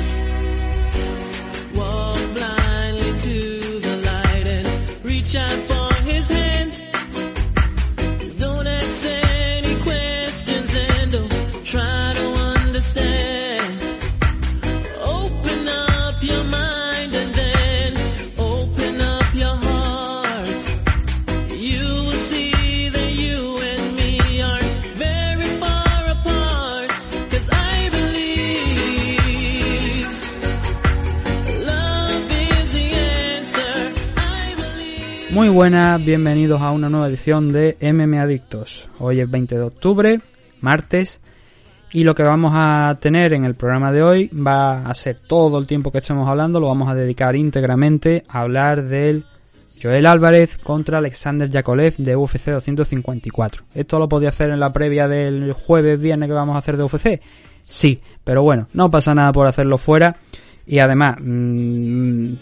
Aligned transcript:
adiós. 0.00 0.29
Muy 35.40 35.48
buenas, 35.48 36.04
bienvenidos 36.04 36.60
a 36.60 36.70
una 36.70 36.90
nueva 36.90 37.08
edición 37.08 37.50
de 37.50 37.78
MM 37.80 38.18
Adictos. 38.18 38.90
Hoy 38.98 39.20
es 39.20 39.30
20 39.30 39.54
de 39.54 39.62
octubre, 39.62 40.20
martes, 40.60 41.22
y 41.92 42.04
lo 42.04 42.14
que 42.14 42.22
vamos 42.22 42.52
a 42.54 42.98
tener 43.00 43.32
en 43.32 43.46
el 43.46 43.54
programa 43.54 43.90
de 43.90 44.02
hoy 44.02 44.28
va 44.28 44.82
a 44.82 44.92
ser 44.92 45.18
todo 45.18 45.56
el 45.56 45.66
tiempo 45.66 45.90
que 45.90 45.96
estemos 45.96 46.28
hablando, 46.28 46.60
lo 46.60 46.66
vamos 46.66 46.90
a 46.90 46.94
dedicar 46.94 47.36
íntegramente 47.36 48.22
a 48.28 48.42
hablar 48.42 48.84
del 48.84 49.24
Joel 49.82 50.04
Álvarez 50.04 50.58
contra 50.58 50.98
Alexander 50.98 51.48
Yakolev 51.48 51.96
de 51.96 52.16
UFC 52.16 52.50
254. 52.50 53.64
¿Esto 53.74 53.98
lo 53.98 54.10
podía 54.10 54.28
hacer 54.28 54.50
en 54.50 54.60
la 54.60 54.74
previa 54.74 55.08
del 55.08 55.54
jueves, 55.54 55.98
viernes 55.98 56.28
que 56.28 56.34
vamos 56.34 56.54
a 56.54 56.58
hacer 56.58 56.76
de 56.76 56.82
UFC? 56.82 57.18
Sí, 57.64 57.98
pero 58.24 58.42
bueno, 58.42 58.68
no 58.74 58.90
pasa 58.90 59.14
nada 59.14 59.32
por 59.32 59.46
hacerlo 59.46 59.78
fuera. 59.78 60.16
Y 60.66 60.80
además, 60.80 61.16
mm, 61.18 62.34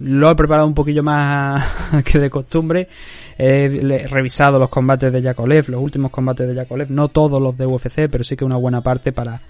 lo 0.00 0.30
he 0.30 0.34
preparado 0.34 0.66
un 0.66 0.74
poquillo 0.74 1.02
más 1.02 1.66
que 2.04 2.18
de 2.18 2.30
costumbre. 2.30 2.88
He 3.36 4.06
revisado 4.08 4.58
los 4.58 4.68
combates 4.68 5.12
de 5.12 5.22
Yakolev, 5.22 5.68
los 5.68 5.80
últimos 5.80 6.10
combates 6.10 6.46
de 6.46 6.54
Yakolev, 6.54 6.90
no 6.90 7.08
todos 7.08 7.40
los 7.40 7.56
de 7.56 7.66
UFC, 7.66 8.08
pero 8.10 8.22
sí 8.22 8.36
que 8.36 8.44
una 8.44 8.56
buena 8.56 8.80
parte 8.80 9.12
para 9.12 9.40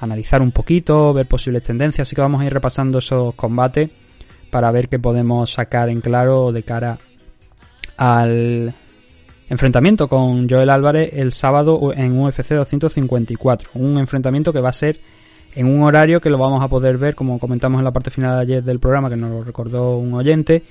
analizar 0.00 0.42
un 0.42 0.50
poquito, 0.50 1.12
ver 1.12 1.26
posibles 1.26 1.62
tendencias. 1.62 2.08
Así 2.08 2.16
que 2.16 2.22
vamos 2.22 2.40
a 2.40 2.46
ir 2.46 2.52
repasando 2.52 2.98
esos 2.98 3.34
combates 3.34 3.90
para 4.50 4.70
ver 4.70 4.88
qué 4.88 4.98
podemos 4.98 5.52
sacar 5.52 5.88
en 5.90 6.00
claro 6.00 6.52
de 6.52 6.62
cara 6.62 6.98
al 7.96 8.74
enfrentamiento 9.48 10.08
con 10.08 10.48
Joel 10.48 10.70
Álvarez 10.70 11.10
el 11.12 11.32
sábado 11.32 11.92
en 11.94 12.18
UFC 12.18 12.54
254. 12.54 13.70
Un 13.74 13.98
enfrentamiento 13.98 14.52
que 14.52 14.60
va 14.60 14.70
a 14.70 14.72
ser 14.72 15.00
en 15.54 15.66
un 15.66 15.82
horario 15.82 16.20
que 16.20 16.30
lo 16.30 16.38
vamos 16.38 16.62
a 16.62 16.68
poder 16.68 16.96
ver, 16.98 17.14
como 17.14 17.38
comentamos 17.38 17.78
en 17.80 17.84
la 17.84 17.92
parte 17.92 18.10
final 18.10 18.36
de 18.36 18.42
ayer 18.42 18.62
del 18.64 18.78
programa, 18.80 19.08
que 19.10 19.16
nos 19.16 19.30
lo 19.30 19.42
recordó 19.44 19.96
un 19.98 20.14
oyente. 20.14 20.62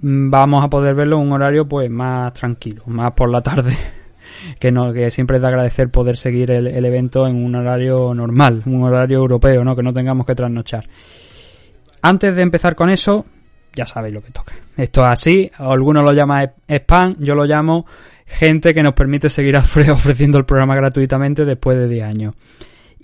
mm, 0.00 0.30
Vamos 0.30 0.64
a 0.64 0.68
poder 0.68 0.94
verlo 0.94 1.16
en 1.16 1.22
un 1.26 1.32
horario 1.32 1.66
pues 1.68 1.90
más 1.90 2.32
tranquilo, 2.32 2.82
más 2.86 3.12
por 3.12 3.30
la 3.30 3.40
tarde. 3.42 3.76
Que, 4.60 4.70
no, 4.70 4.92
que 4.92 5.08
siempre 5.08 5.36
es 5.36 5.40
de 5.42 5.48
agradecer 5.48 5.88
poder 5.90 6.18
seguir 6.18 6.50
el, 6.50 6.66
el 6.66 6.84
evento 6.84 7.26
en 7.26 7.42
un 7.42 7.54
horario 7.54 8.12
normal, 8.12 8.62
un 8.66 8.82
horario 8.82 9.16
europeo, 9.18 9.64
¿no? 9.64 9.74
que 9.74 9.82
no 9.82 9.90
tengamos 9.94 10.26
que 10.26 10.34
trasnochar. 10.34 10.86
Antes 12.02 12.36
de 12.36 12.42
empezar 12.42 12.74
con 12.74 12.90
eso, 12.90 13.24
ya 13.74 13.86
sabéis 13.86 14.12
lo 14.14 14.22
que 14.22 14.32
toca. 14.32 14.52
Esto 14.76 15.00
es 15.02 15.06
así, 15.08 15.50
algunos 15.56 16.04
lo 16.04 16.12
llaman 16.12 16.50
spam, 16.68 17.16
yo 17.20 17.34
lo 17.34 17.44
llamo 17.46 17.86
gente 18.26 18.74
que 18.74 18.82
nos 18.82 18.92
permite 18.92 19.30
seguir 19.30 19.54
ofre- 19.54 19.88
ofreciendo 19.92 20.36
el 20.36 20.44
programa 20.44 20.74
gratuitamente 20.76 21.46
después 21.46 21.78
de 21.78 21.88
10 21.88 22.04
años. 22.04 22.34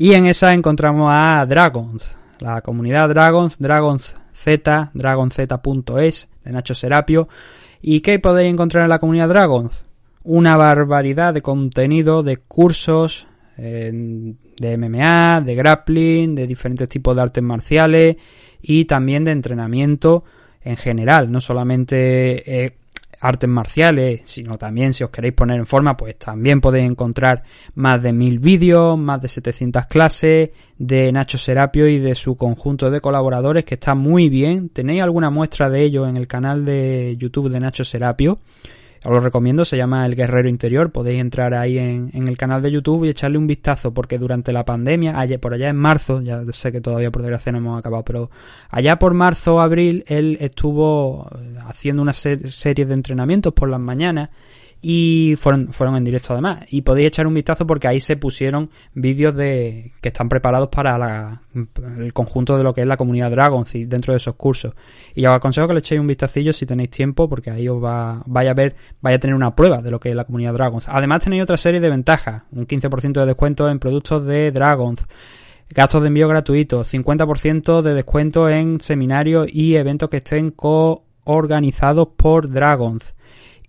Y 0.00 0.14
en 0.14 0.24
esa 0.24 0.54
encontramos 0.54 1.10
a 1.12 1.44
Dragons, 1.46 2.16
la 2.38 2.62
comunidad 2.62 3.10
Dragons, 3.10 3.58
Dragons 3.58 4.16
Z, 4.32 4.92
dragonz.es, 4.94 6.28
de 6.42 6.50
Nacho 6.50 6.72
Serapio. 6.72 7.28
¿Y 7.82 8.00
qué 8.00 8.18
podéis 8.18 8.50
encontrar 8.50 8.84
en 8.84 8.88
la 8.88 8.98
comunidad 8.98 9.28
Dragons? 9.28 9.84
Una 10.24 10.56
barbaridad 10.56 11.34
de 11.34 11.42
contenido, 11.42 12.22
de 12.22 12.38
cursos, 12.38 13.26
de 13.58 14.78
MMA, 14.78 15.42
de 15.42 15.54
grappling, 15.54 16.34
de 16.34 16.46
diferentes 16.46 16.88
tipos 16.88 17.14
de 17.14 17.20
artes 17.20 17.44
marciales 17.44 18.16
y 18.62 18.86
también 18.86 19.24
de 19.24 19.32
entrenamiento 19.32 20.24
en 20.62 20.78
general, 20.78 21.30
no 21.30 21.42
solamente 21.42 22.64
eh, 22.64 22.78
artes 23.20 23.48
marciales, 23.48 24.22
sino 24.24 24.56
también 24.56 24.92
si 24.92 25.04
os 25.04 25.10
queréis 25.10 25.34
poner 25.34 25.58
en 25.58 25.66
forma, 25.66 25.96
pues 25.96 26.16
también 26.18 26.60
podéis 26.60 26.90
encontrar 26.90 27.42
más 27.74 28.02
de 28.02 28.12
mil 28.12 28.38
vídeos, 28.38 28.98
más 28.98 29.20
de 29.20 29.28
700 29.28 29.86
clases 29.86 30.50
de 30.78 31.12
Nacho 31.12 31.38
Serapio 31.38 31.86
y 31.86 31.98
de 31.98 32.14
su 32.14 32.36
conjunto 32.36 32.90
de 32.90 33.00
colaboradores 33.00 33.64
que 33.64 33.74
está 33.74 33.94
muy 33.94 34.28
bien. 34.28 34.70
Tenéis 34.70 35.02
alguna 35.02 35.30
muestra 35.30 35.68
de 35.68 35.82
ello 35.82 36.06
en 36.06 36.16
el 36.16 36.26
canal 36.26 36.64
de 36.64 37.16
YouTube 37.18 37.50
de 37.50 37.60
Nacho 37.60 37.84
Serapio. 37.84 38.40
Os 39.02 39.10
lo 39.10 39.20
recomiendo, 39.20 39.64
se 39.64 39.78
llama 39.78 40.04
El 40.04 40.14
Guerrero 40.14 40.48
Interior. 40.48 40.92
Podéis 40.92 41.20
entrar 41.20 41.54
ahí 41.54 41.78
en, 41.78 42.10
en 42.12 42.28
el 42.28 42.36
canal 42.36 42.60
de 42.60 42.70
YouTube 42.70 43.04
y 43.06 43.08
echarle 43.08 43.38
un 43.38 43.46
vistazo, 43.46 43.94
porque 43.94 44.18
durante 44.18 44.52
la 44.52 44.66
pandemia, 44.66 45.18
ayer, 45.18 45.40
por 45.40 45.54
allá 45.54 45.70
en 45.70 45.76
marzo, 45.76 46.20
ya 46.20 46.42
sé 46.52 46.70
que 46.70 46.82
todavía 46.82 47.10
por 47.10 47.22
desgracia 47.22 47.50
no 47.50 47.58
hemos 47.58 47.78
acabado, 47.78 48.04
pero 48.04 48.30
allá 48.68 48.98
por 48.98 49.14
marzo 49.14 49.56
o 49.56 49.60
abril, 49.60 50.04
él 50.06 50.36
estuvo 50.40 51.26
haciendo 51.66 52.02
una 52.02 52.12
ser- 52.12 52.52
serie 52.52 52.84
de 52.84 52.92
entrenamientos 52.92 53.54
por 53.54 53.70
las 53.70 53.80
mañanas 53.80 54.28
y 54.82 55.34
fueron, 55.36 55.72
fueron 55.72 55.96
en 55.96 56.04
directo 56.04 56.32
además. 56.32 56.60
Y 56.70 56.82
podéis 56.82 57.08
echar 57.08 57.26
un 57.26 57.34
vistazo 57.34 57.66
porque 57.66 57.86
ahí 57.88 58.00
se 58.00 58.16
pusieron 58.16 58.70
vídeos 58.94 59.34
de 59.34 59.92
que 60.00 60.08
están 60.08 60.28
preparados 60.28 60.68
para 60.70 60.96
la- 60.96 61.42
el 61.98 62.12
conjunto 62.12 62.56
de 62.56 62.64
lo 62.64 62.72
que 62.72 62.80
es 62.80 62.86
la 62.86 62.96
comunidad 62.96 63.30
Dragons 63.30 63.74
y 63.74 63.84
dentro 63.84 64.12
de 64.14 64.18
esos 64.18 64.34
cursos. 64.36 64.72
Y 65.14 65.26
os 65.26 65.32
aconsejo 65.32 65.68
que 65.68 65.74
le 65.74 65.80
echéis 65.80 66.00
un 66.00 66.06
vistacillo 66.06 66.52
si 66.52 66.64
tenéis 66.64 66.90
tiempo 66.90 67.28
porque 67.28 67.50
ahí 67.50 67.68
os 67.68 67.82
va, 67.82 68.22
vaya 68.26 68.52
a 68.52 68.54
ver, 68.54 68.74
vaya 69.02 69.16
a 69.16 69.20
tener 69.20 69.36
una 69.36 69.54
prueba 69.54 69.82
de 69.82 69.90
lo 69.90 70.00
que 70.00 70.10
es 70.10 70.16
la 70.16 70.24
comunidad 70.24 70.54
Dragons. 70.54 70.88
Además 70.88 71.24
tenéis 71.24 71.42
otra 71.42 71.56
serie 71.58 71.80
de 71.80 71.90
ventajas, 71.90 72.44
un 72.52 72.66
15% 72.66 73.20
de 73.20 73.26
descuento 73.26 73.68
en 73.68 73.78
productos 73.78 74.24
de 74.26 74.50
Dragons. 74.50 75.04
Gastos 75.72 76.02
de 76.02 76.08
envío 76.08 76.26
gratuitos, 76.26 76.88
50% 76.92 77.82
de 77.82 77.94
descuento 77.94 78.48
en 78.48 78.80
seminarios 78.80 79.46
y 79.52 79.76
eventos 79.76 80.08
que 80.08 80.16
estén 80.16 80.50
coorganizados 80.50 82.08
por 82.16 82.50
Dragons. 82.50 83.14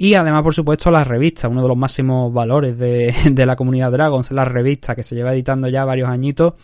Y 0.02 0.16
además, 0.16 0.42
por 0.42 0.56
supuesto, 0.56 0.90
las 0.90 1.06
revistas, 1.06 1.52
uno 1.52 1.62
de 1.62 1.68
los 1.68 1.78
máximos 1.78 2.34
valores 2.34 2.76
de, 2.76 3.14
la 3.46 3.56
comunidad 3.56 3.92
Dragons, 3.92 4.32
la 4.32 4.46
revista 4.46 4.96
que 4.96 5.04
se 5.04 5.14
lleva 5.14 5.32
editando 5.32 5.68
ya 5.68 5.86
varios 5.86 6.10
añitos. 6.10 6.56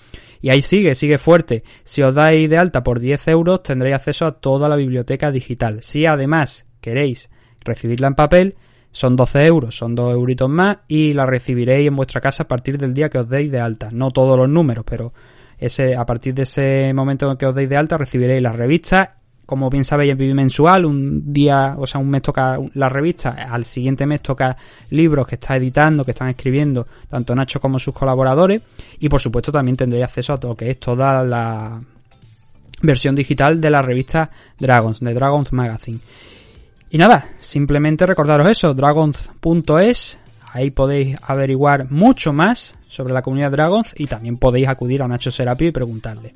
Y 0.41 0.49
ahí 0.49 0.63
sigue, 0.63 0.95
sigue 0.95 1.19
fuerte. 1.19 1.63
Si 1.83 2.01
os 2.01 2.15
dais 2.15 2.49
de 2.49 2.57
alta 2.57 2.83
por 2.83 2.99
10 2.99 3.27
euros, 3.27 3.61
tendréis 3.61 3.97
acceso 3.97 4.25
a 4.25 4.31
toda 4.31 4.67
la 4.67 4.75
biblioteca 4.75 5.29
digital. 5.29 5.83
Si 5.83 6.07
además 6.07 6.65
queréis 6.81 7.29
recibirla 7.59 8.07
en 8.07 8.15
papel, 8.15 8.55
son 8.91 9.15
12 9.15 9.45
euros, 9.45 9.77
son 9.77 9.93
2 9.93 10.15
euritos 10.15 10.49
más 10.49 10.79
y 10.87 11.13
la 11.13 11.27
recibiréis 11.27 11.89
en 11.89 11.95
vuestra 11.95 12.19
casa 12.19 12.41
a 12.41 12.47
partir 12.47 12.79
del 12.79 12.95
día 12.95 13.09
que 13.09 13.19
os 13.19 13.29
deis 13.29 13.51
de 13.51 13.59
alta. 13.59 13.89
No 13.91 14.09
todos 14.09 14.35
los 14.35 14.49
números, 14.49 14.83
pero 14.83 15.13
ese, 15.59 15.95
a 15.95 16.07
partir 16.07 16.33
de 16.33 16.41
ese 16.41 16.91
momento 16.95 17.29
en 17.29 17.37
que 17.37 17.45
os 17.45 17.53
deis 17.53 17.69
de 17.69 17.77
alta 17.77 17.99
recibiréis 17.99 18.41
las 18.41 18.55
revistas. 18.55 19.09
Como 19.47 19.69
bien 19.69 19.85
sabéis, 19.85 20.11
es 20.11 20.17
bimensual, 20.17 20.85
un 20.85 21.31
día, 21.31 21.75
o 21.79 21.87
sea, 21.87 22.01
un 22.01 22.09
mes 22.09 22.21
toca 22.21 22.59
la 22.73 22.89
revista, 22.89 23.29
al 23.49 23.63
siguiente 23.63 24.05
mes 24.05 24.21
toca 24.21 24.57
libros 24.89 25.25
que 25.25 25.35
está 25.35 25.55
editando, 25.55 26.03
que 26.03 26.11
están 26.11 26.27
escribiendo, 26.27 26.85
tanto 27.09 27.33
Nacho 27.33 27.61
como 27.61 27.79
sus 27.79 27.93
colaboradores, 27.93 28.61
y 28.99 29.07
por 29.07 29.21
supuesto 29.21 29.49
también 29.49 29.77
tendréis 29.77 30.03
acceso 30.03 30.33
a 30.33 30.37
todo 30.37 30.51
lo 30.51 30.57
que 30.57 30.69
es 30.69 30.79
toda 30.81 31.23
la 31.23 31.81
versión 32.81 33.15
digital 33.15 33.61
de 33.61 33.69
la 33.69 33.81
revista 33.81 34.29
Dragons, 34.59 34.99
de 34.99 35.13
Dragons 35.13 35.53
Magazine. 35.53 35.99
Y 36.89 36.97
nada, 36.97 37.29
simplemente 37.39 38.05
recordaros 38.05 38.49
eso, 38.49 38.73
dragons.es, 38.73 40.19
ahí 40.51 40.71
podéis 40.71 41.15
averiguar 41.21 41.89
mucho 41.89 42.33
más 42.33 42.75
sobre 42.89 43.13
la 43.13 43.21
comunidad 43.21 43.51
Dragons 43.51 43.93
y 43.95 44.07
también 44.07 44.35
podéis 44.35 44.67
acudir 44.67 45.01
a 45.01 45.07
Nacho 45.07 45.31
Serapio 45.31 45.69
y 45.69 45.71
preguntarle. 45.71 46.33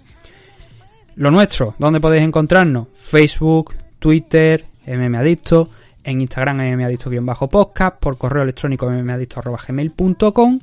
Lo 1.16 1.30
nuestro, 1.30 1.76
¿dónde 1.78 2.00
podéis 2.00 2.24
encontrarnos? 2.24 2.88
Facebook, 2.96 3.76
Twitter, 4.00 4.66
mmadicto, 4.88 5.70
en 6.04 6.22
Instagram 6.22 6.58
mmadicto-podcast, 6.58 8.00
por 8.00 8.18
correo 8.18 8.44
electrónico 8.44 8.90
mmadicto.gmail.com 8.90 10.60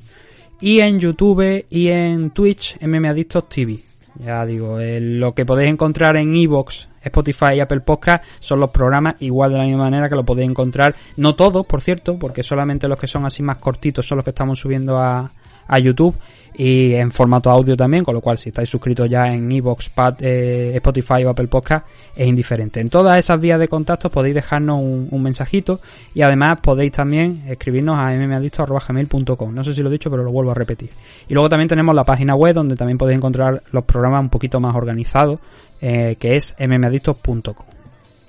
y 0.59 0.79
en 0.79 0.99
YouTube 0.99 1.65
y 1.69 1.87
en 1.89 2.31
Twitch 2.31 2.77
mmadictos 2.81 3.47
TV. 3.47 3.79
Ya 4.25 4.43
digo, 4.43 4.79
eh, 4.79 4.99
lo 4.99 5.33
que 5.35 5.45
podéis 5.45 5.71
encontrar 5.71 6.17
en 6.17 6.35
Evox, 6.35 6.89
Spotify 7.03 7.53
y 7.55 7.59
Apple 7.59 7.81
Podcast 7.81 8.25
son 8.39 8.59
los 8.59 8.71
programas 8.71 9.15
igual 9.19 9.51
de 9.51 9.59
la 9.59 9.63
misma 9.65 9.83
manera 9.83 10.09
que 10.09 10.15
lo 10.15 10.25
podéis 10.25 10.49
encontrar, 10.49 10.95
no 11.15 11.35
todos, 11.35 11.65
por 11.65 11.81
cierto, 11.81 12.17
porque 12.17 12.41
solamente 12.41 12.87
los 12.87 12.97
que 12.97 13.07
son 13.07 13.25
así 13.25 13.43
más 13.43 13.57
cortitos 13.57 14.07
son 14.07 14.17
los 14.17 14.25
que 14.25 14.31
estamos 14.31 14.59
subiendo 14.59 14.99
a, 14.99 15.31
a 15.69 15.79
YouTube 15.79 16.15
y 16.59 16.93
en 16.93 17.09
formato 17.09 17.49
audio 17.49 17.77
también, 17.77 18.03
con 18.03 18.13
lo 18.13 18.19
cual 18.19 18.37
si 18.37 18.49
estáis 18.49 18.67
suscritos 18.67 19.09
ya 19.09 19.31
en 19.31 19.49
Evox, 19.49 19.91
eh, 20.19 20.73
Spotify 20.75 21.23
o 21.23 21.29
Apple 21.29 21.47
Podcast 21.47 21.87
es 22.13 22.27
indiferente. 22.27 22.81
En 22.81 22.89
todas 22.89 23.17
esas 23.17 23.39
vías 23.39 23.57
de 23.57 23.69
contacto 23.69 24.09
podéis 24.09 24.35
dejarnos 24.35 24.81
un, 24.81 25.23
mensajito 25.23 25.79
y 26.13 26.21
además 26.21 26.59
podéis 26.61 26.91
también 26.91 27.43
escribirnos 27.47 27.97
a 27.97 28.11
mmadicto.gmail.com. 28.11 29.55
No 29.55 29.63
sé 29.63 29.73
si 29.73 29.81
lo 29.81 29.87
he 29.87 29.93
dicho, 29.93 30.11
pero 30.11 30.23
lo 30.23 30.33
vuelvo 30.33 30.51
a 30.51 30.53
repetir. 30.53 30.89
Y 31.29 31.33
luego 31.33 31.47
también 31.47 31.69
tenemos 31.69 31.95
la 31.95 32.03
página 32.03 32.35
web 32.35 32.53
donde 32.55 32.75
también 32.75 32.97
podéis 32.97 33.15
encontrar 33.15 33.63
los 33.71 33.85
programas 33.85 34.19
un 34.19 34.29
poquito 34.29 34.59
más 34.59 34.75
organizados, 34.75 35.39
eh, 35.79 36.17
que 36.19 36.35
es 36.35 36.57
mmadictos.com. 36.59 37.65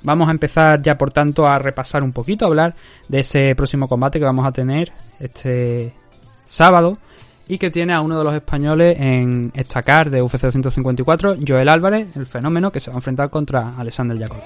Vamos 0.03 0.29
a 0.29 0.31
empezar 0.31 0.81
ya 0.83 0.97
por 0.97 1.11
tanto 1.11 1.49
a 1.49 1.59
repasar 1.59 2.05
un 2.05 2.13
poquito, 2.13 2.45
a 2.45 2.49
hablar 2.49 2.75
de 3.09 3.19
ese 3.19 3.57
próximo 3.57 3.89
combate 3.89 4.21
que 4.21 4.25
vamos 4.25 4.47
a 4.47 4.53
tener 4.53 4.93
este 5.19 5.93
sábado 6.47 6.99
y 7.51 7.59
que 7.59 7.71
tiene 7.71 7.93
a 7.93 8.01
uno 8.01 8.17
de 8.17 8.23
los 8.23 8.33
españoles 8.33 8.97
en 9.01 9.51
estacar 9.55 10.09
de 10.09 10.23
UFC 10.23 10.43
254, 10.43 11.35
Joel 11.47 11.69
Álvarez, 11.69 12.17
el 12.17 12.27
fenómeno 12.27 12.71
que 12.71 12.79
se 12.79 12.91
va 12.91 12.95
a 12.95 12.99
enfrentar 12.99 13.29
contra 13.29 13.77
Alexander 13.77 14.17
Jacob. 14.17 14.39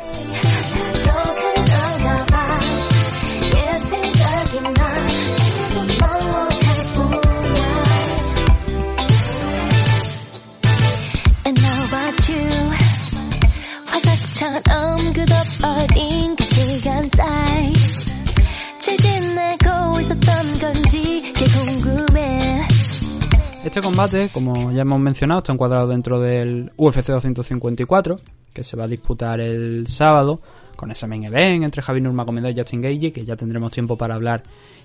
Este 23.64 23.80
combate, 23.80 24.28
como 24.28 24.72
ya 24.72 24.82
hemos 24.82 25.00
mencionado, 25.00 25.38
está 25.38 25.52
encuadrado 25.52 25.88
dentro 25.88 26.20
del 26.20 26.70
UFC 26.76 27.06
254, 27.06 28.20
que 28.52 28.62
se 28.62 28.76
va 28.76 28.84
a 28.84 28.88
disputar 28.88 29.40
el 29.40 29.86
sábado, 29.88 30.42
con 30.76 30.90
ese 30.90 31.06
main 31.06 31.24
event 31.24 31.64
entre 31.64 31.80
Javier 31.80 32.02
Nurmagomedov 32.02 32.50
y 32.50 32.58
Justin 32.58 32.82
Gage, 32.82 33.10
que 33.10 33.24
ya 33.24 33.36
tendremos 33.36 33.72
tiempo 33.72 33.96
para 33.96 34.16
hablar 34.16 34.42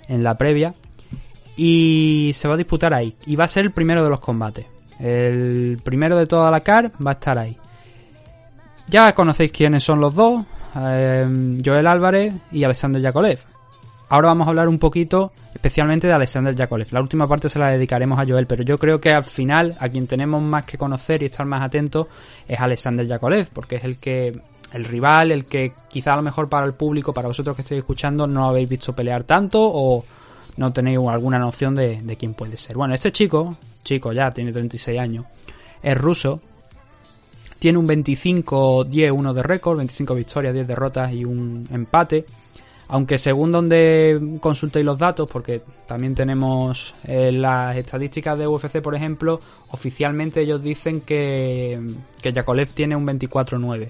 en 0.07 0.23
la 0.23 0.37
previa. 0.37 0.75
Y 1.57 2.31
se 2.33 2.47
va 2.47 2.53
a 2.53 2.57
disputar 2.57 2.93
ahí. 2.93 3.13
Y 3.25 3.35
va 3.35 3.43
a 3.43 3.49
ser 3.49 3.65
el 3.65 3.71
primero 3.71 4.01
de 4.01 4.09
los 4.09 4.21
combates. 4.21 4.65
El 4.97 5.81
primero 5.83 6.17
de 6.17 6.25
toda 6.25 6.49
la 6.49 6.61
CAR 6.61 6.93
va 7.05 7.11
a 7.11 7.15
estar 7.15 7.37
ahí. 7.37 7.57
Ya 8.87 9.13
conocéis 9.13 9.51
quiénes 9.51 9.83
son 9.83 9.99
los 9.99 10.15
dos. 10.15 10.45
Eh, 10.77 11.57
Joel 11.63 11.85
Álvarez 11.85 12.33
y 12.51 12.63
Alexander 12.63 13.01
Yakolev. 13.01 13.39
Ahora 14.09 14.29
vamos 14.29 14.47
a 14.47 14.49
hablar 14.49 14.67
un 14.67 14.79
poquito 14.79 15.31
especialmente 15.53 16.07
de 16.07 16.13
Alexander 16.13 16.55
Yakolev. 16.55 16.87
La 16.91 16.99
última 16.99 17.27
parte 17.27 17.47
se 17.47 17.59
la 17.59 17.69
dedicaremos 17.69 18.17
a 18.17 18.25
Joel, 18.25 18.47
pero 18.47 18.63
yo 18.63 18.79
creo 18.79 18.99
que 18.99 19.13
al 19.13 19.23
final 19.23 19.77
a 19.79 19.87
quien 19.87 20.07
tenemos 20.07 20.41
más 20.41 20.63
que 20.63 20.79
conocer 20.79 21.21
y 21.21 21.25
estar 21.25 21.45
más 21.45 21.61
atentos 21.61 22.07
es 22.47 22.59
Alexander 22.59 23.05
Yakolev, 23.05 23.49
porque 23.53 23.75
es 23.75 23.83
el 23.83 23.97
que 23.99 24.41
el 24.73 24.83
rival, 24.83 25.31
el 25.31 25.45
que 25.45 25.73
quizá 25.87 26.13
a 26.13 26.15
lo 26.15 26.23
mejor 26.23 26.49
para 26.49 26.65
el 26.65 26.73
público, 26.73 27.13
para 27.13 27.27
vosotros 27.27 27.55
que 27.55 27.61
estéis 27.61 27.79
escuchando, 27.79 28.25
no 28.25 28.47
habéis 28.47 28.67
visto 28.67 28.93
pelear 28.93 29.25
tanto 29.25 29.59
o 29.61 30.03
no 30.57 30.73
tenéis 30.73 30.99
alguna 31.07 31.37
noción 31.37 31.75
de, 31.75 32.01
de 32.01 32.15
quién 32.15 32.33
puede 32.33 32.57
ser. 32.57 32.77
Bueno, 32.77 32.95
este 32.95 33.11
chico, 33.11 33.57
chico 33.83 34.11
ya, 34.11 34.31
tiene 34.31 34.51
36 34.51 34.99
años, 34.99 35.25
es 35.83 35.95
ruso, 35.95 36.41
tiene 37.59 37.77
un 37.77 37.87
25-10-1 37.87 39.33
de 39.33 39.43
récord, 39.43 39.77
25 39.77 40.15
victorias, 40.15 40.53
10 40.53 40.67
derrotas 40.67 41.11
y 41.11 41.25
un 41.25 41.67
empate. 41.71 42.25
Aunque 42.89 43.19
según 43.19 43.51
donde 43.51 44.37
consultéis 44.41 44.83
los 44.83 44.97
datos, 44.97 45.29
porque 45.31 45.61
también 45.87 46.15
tenemos 46.15 46.95
eh, 47.03 47.31
las 47.31 47.77
estadísticas 47.77 48.37
de 48.37 48.47
UFC, 48.47 48.81
por 48.81 48.95
ejemplo, 48.95 49.39
oficialmente 49.69 50.41
ellos 50.41 50.63
dicen 50.63 51.01
que, 51.01 51.79
que 52.21 52.33
Yakolev 52.33 52.71
tiene 52.71 52.95
un 52.95 53.05
24-9. 53.05 53.89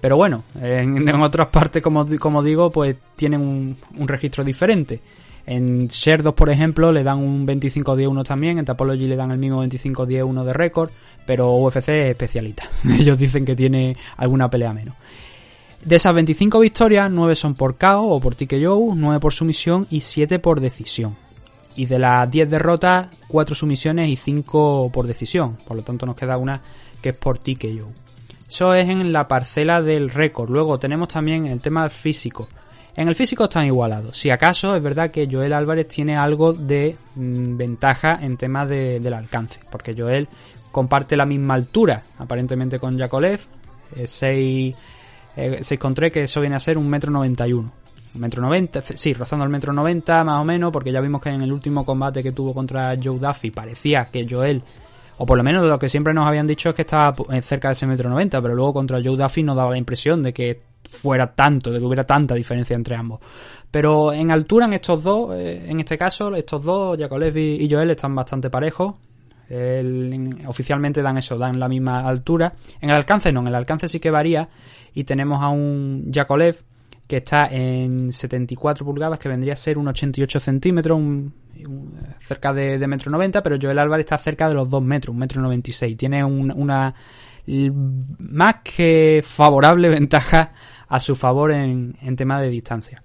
Pero 0.00 0.16
bueno, 0.16 0.44
en, 0.62 1.08
otras 1.20 1.48
partes, 1.48 1.82
como, 1.82 2.06
como, 2.18 2.42
digo, 2.42 2.70
pues 2.70 2.96
tienen 3.16 3.40
un, 3.40 4.08
registro 4.08 4.44
diferente. 4.44 5.00
En 5.46 5.88
2, 5.88 6.34
por 6.34 6.50
ejemplo, 6.50 6.92
le 6.92 7.02
dan 7.02 7.18
un 7.18 7.46
25-10-1 7.46 8.24
también. 8.24 8.58
En 8.58 8.64
Tapology 8.64 9.06
le 9.06 9.16
dan 9.16 9.30
el 9.30 9.38
mismo 9.38 9.64
25-10-1 9.64 10.44
de 10.44 10.52
récord. 10.52 10.90
Pero 11.24 11.56
UFC 11.56 11.88
es 11.88 12.10
especialista. 12.10 12.68
Ellos 12.98 13.18
dicen 13.18 13.44
que 13.44 13.56
tiene 13.56 13.96
alguna 14.16 14.50
pelea 14.50 14.72
menos. 14.72 14.94
De 15.84 15.96
esas 15.96 16.14
25 16.14 16.58
victorias, 16.58 17.10
9 17.10 17.34
son 17.34 17.54
por 17.54 17.76
KO 17.76 18.02
o 18.02 18.20
por 18.20 18.34
TKO, 18.34 18.92
9 18.94 19.20
por 19.20 19.32
sumisión 19.32 19.86
y 19.90 20.00
7 20.00 20.38
por 20.38 20.60
decisión. 20.60 21.16
Y 21.76 21.86
de 21.86 21.98
las 21.98 22.30
10 22.30 22.50
derrotas, 22.50 23.08
4 23.28 23.54
sumisiones 23.54 24.08
y 24.08 24.16
5 24.16 24.90
por 24.92 25.06
decisión. 25.06 25.58
Por 25.66 25.76
lo 25.76 25.82
tanto, 25.82 26.06
nos 26.06 26.16
queda 26.16 26.38
una 26.38 26.60
que 27.00 27.10
es 27.10 27.14
por 27.14 27.38
TKO. 27.38 27.92
Eso 28.48 28.74
es 28.74 28.88
en 28.88 29.12
la 29.12 29.28
parcela 29.28 29.82
del 29.82 30.10
récord. 30.10 30.50
Luego 30.50 30.78
tenemos 30.78 31.08
también 31.08 31.46
el 31.46 31.60
tema 31.60 31.88
físico. 31.88 32.48
En 32.96 33.08
el 33.08 33.14
físico 33.14 33.44
están 33.44 33.66
igualados. 33.66 34.16
Si 34.16 34.30
acaso 34.30 34.74
es 34.74 34.82
verdad 34.82 35.10
que 35.10 35.28
Joel 35.30 35.52
Álvarez 35.52 35.86
tiene 35.88 36.16
algo 36.16 36.52
de 36.52 36.96
mm, 37.14 37.56
ventaja 37.56 38.18
en 38.22 38.36
tema 38.36 38.64
del 38.64 39.12
alcance. 39.12 39.60
Porque 39.70 39.94
Joel 39.96 40.28
comparte 40.72 41.16
la 41.16 41.26
misma 41.26 41.54
altura, 41.54 42.02
aparentemente 42.18 42.78
con 42.78 42.96
Yakolev. 42.96 43.40
6 44.04 44.74
eh, 45.36 45.60
6,3 45.60 46.10
que 46.10 46.22
eso 46.22 46.40
viene 46.40 46.56
a 46.56 46.60
ser 46.60 46.78
un 46.78 46.88
metro 46.88 47.10
91. 47.10 47.72
Un 48.14 48.20
metro 48.20 48.42
90, 48.42 48.82
sí, 48.82 49.12
rozando 49.12 49.44
el 49.44 49.50
metro 49.50 49.72
90 49.72 50.24
más 50.24 50.40
o 50.40 50.44
menos, 50.44 50.72
porque 50.72 50.90
ya 50.90 51.00
vimos 51.00 51.20
que 51.20 51.28
en 51.28 51.42
el 51.42 51.52
último 51.52 51.84
combate 51.84 52.22
que 52.22 52.32
tuvo 52.32 52.54
contra 52.54 52.96
Joe 53.02 53.18
Duffy 53.18 53.50
parecía 53.50 54.06
que 54.06 54.26
Joel, 54.28 54.62
o 55.18 55.26
por 55.26 55.36
lo 55.36 55.44
menos 55.44 55.64
lo 55.64 55.78
que 55.78 55.88
siempre 55.88 56.14
nos 56.14 56.26
habían 56.26 56.46
dicho 56.46 56.70
es 56.70 56.74
que 56.74 56.82
estaba 56.82 57.14
cerca 57.42 57.68
de 57.68 57.72
ese 57.72 57.86
metro 57.86 58.08
90, 58.08 58.40
pero 58.40 58.54
luego 58.54 58.72
contra 58.72 59.02
Joe 59.02 59.16
Duffy 59.16 59.42
nos 59.42 59.56
daba 59.56 59.72
la 59.72 59.78
impresión 59.78 60.22
de 60.22 60.32
que 60.32 60.62
fuera 60.88 61.34
tanto, 61.34 61.70
de 61.70 61.78
que 61.78 61.84
hubiera 61.84 62.04
tanta 62.04 62.34
diferencia 62.34 62.74
entre 62.74 62.96
ambos. 62.96 63.20
Pero 63.70 64.12
en 64.12 64.30
altura, 64.30 64.64
en 64.64 64.72
estos 64.72 65.02
dos, 65.02 65.34
eh, 65.34 65.66
en 65.68 65.80
este 65.80 65.98
caso, 65.98 66.34
estos 66.34 66.62
dos, 66.62 66.96
Yakolev 66.96 67.36
y 67.36 67.68
Joel, 67.70 67.90
están 67.90 68.14
bastante 68.14 68.48
parejos. 68.48 68.94
Oficialmente 70.46 71.02
dan 71.02 71.18
eso, 71.18 71.38
dan 71.38 71.58
la 71.58 71.68
misma 71.68 72.00
altura. 72.06 72.52
En 72.80 72.90
el 72.90 72.96
alcance 72.96 73.32
no, 73.32 73.40
en 73.40 73.48
el 73.48 73.54
alcance 73.54 73.88
sí 73.88 74.00
que 74.00 74.10
varía 74.10 74.48
y 74.94 75.04
tenemos 75.04 75.42
a 75.42 75.48
un 75.48 76.04
Yakolev 76.10 76.56
que 77.06 77.18
está 77.18 77.46
en 77.46 78.12
74 78.12 78.84
pulgadas, 78.84 79.18
que 79.18 79.28
vendría 79.28 79.52
a 79.52 79.56
ser 79.56 79.78
un 79.78 79.86
88 79.88 80.40
centímetros, 80.40 81.00
cerca 82.18 82.52
de, 82.52 82.78
de 82.78 82.86
metro 82.86 83.10
90, 83.12 83.42
pero 83.42 83.56
Joel 83.60 83.78
Álvarez 83.78 84.06
está 84.06 84.18
cerca 84.18 84.48
de 84.48 84.54
los 84.54 84.68
2 84.68 84.82
metros, 84.82 85.12
un 85.12 85.20
metro 85.20 85.40
96. 85.40 85.96
Tiene 85.96 86.24
una 86.24 86.94
más 88.18 88.56
que 88.62 89.22
favorable 89.24 89.88
ventaja 89.88 90.52
a 90.88 91.00
su 91.00 91.14
favor 91.14 91.52
en, 91.52 91.96
en 92.00 92.16
tema 92.16 92.40
de 92.40 92.50
distancia. 92.50 93.02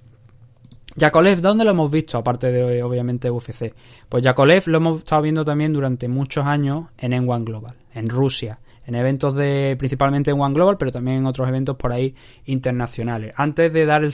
Yakolev, 0.96 1.40
¿dónde 1.40 1.64
lo 1.64 1.72
hemos 1.72 1.90
visto? 1.90 2.18
Aparte 2.18 2.52
de 2.52 2.84
obviamente 2.84 3.32
UFC. 3.32 3.74
Pues 4.10 4.24
Yakolev 4.24 4.68
lo 4.68 4.78
hemos 4.78 4.98
estado 5.00 5.22
viendo 5.22 5.46
también 5.46 5.72
durante 5.72 6.08
muchos 6.08 6.46
años 6.46 6.88
en 6.98 7.14
N1 7.14 7.46
Global, 7.46 7.76
en 7.94 8.10
Rusia, 8.10 8.60
en 8.86 8.96
eventos 8.96 9.34
de 9.34 9.76
principalmente 9.78 10.32
en 10.32 10.40
One 10.40 10.54
Global, 10.54 10.78
pero 10.78 10.92
también 10.92 11.18
en 11.18 11.26
otros 11.28 11.48
eventos 11.48 11.78
por 11.78 11.94
ahí 11.94 12.14
internacionales. 12.46 13.34
Antes 13.38 13.72
de 13.72 13.86
dar 13.86 14.04
el, 14.04 14.12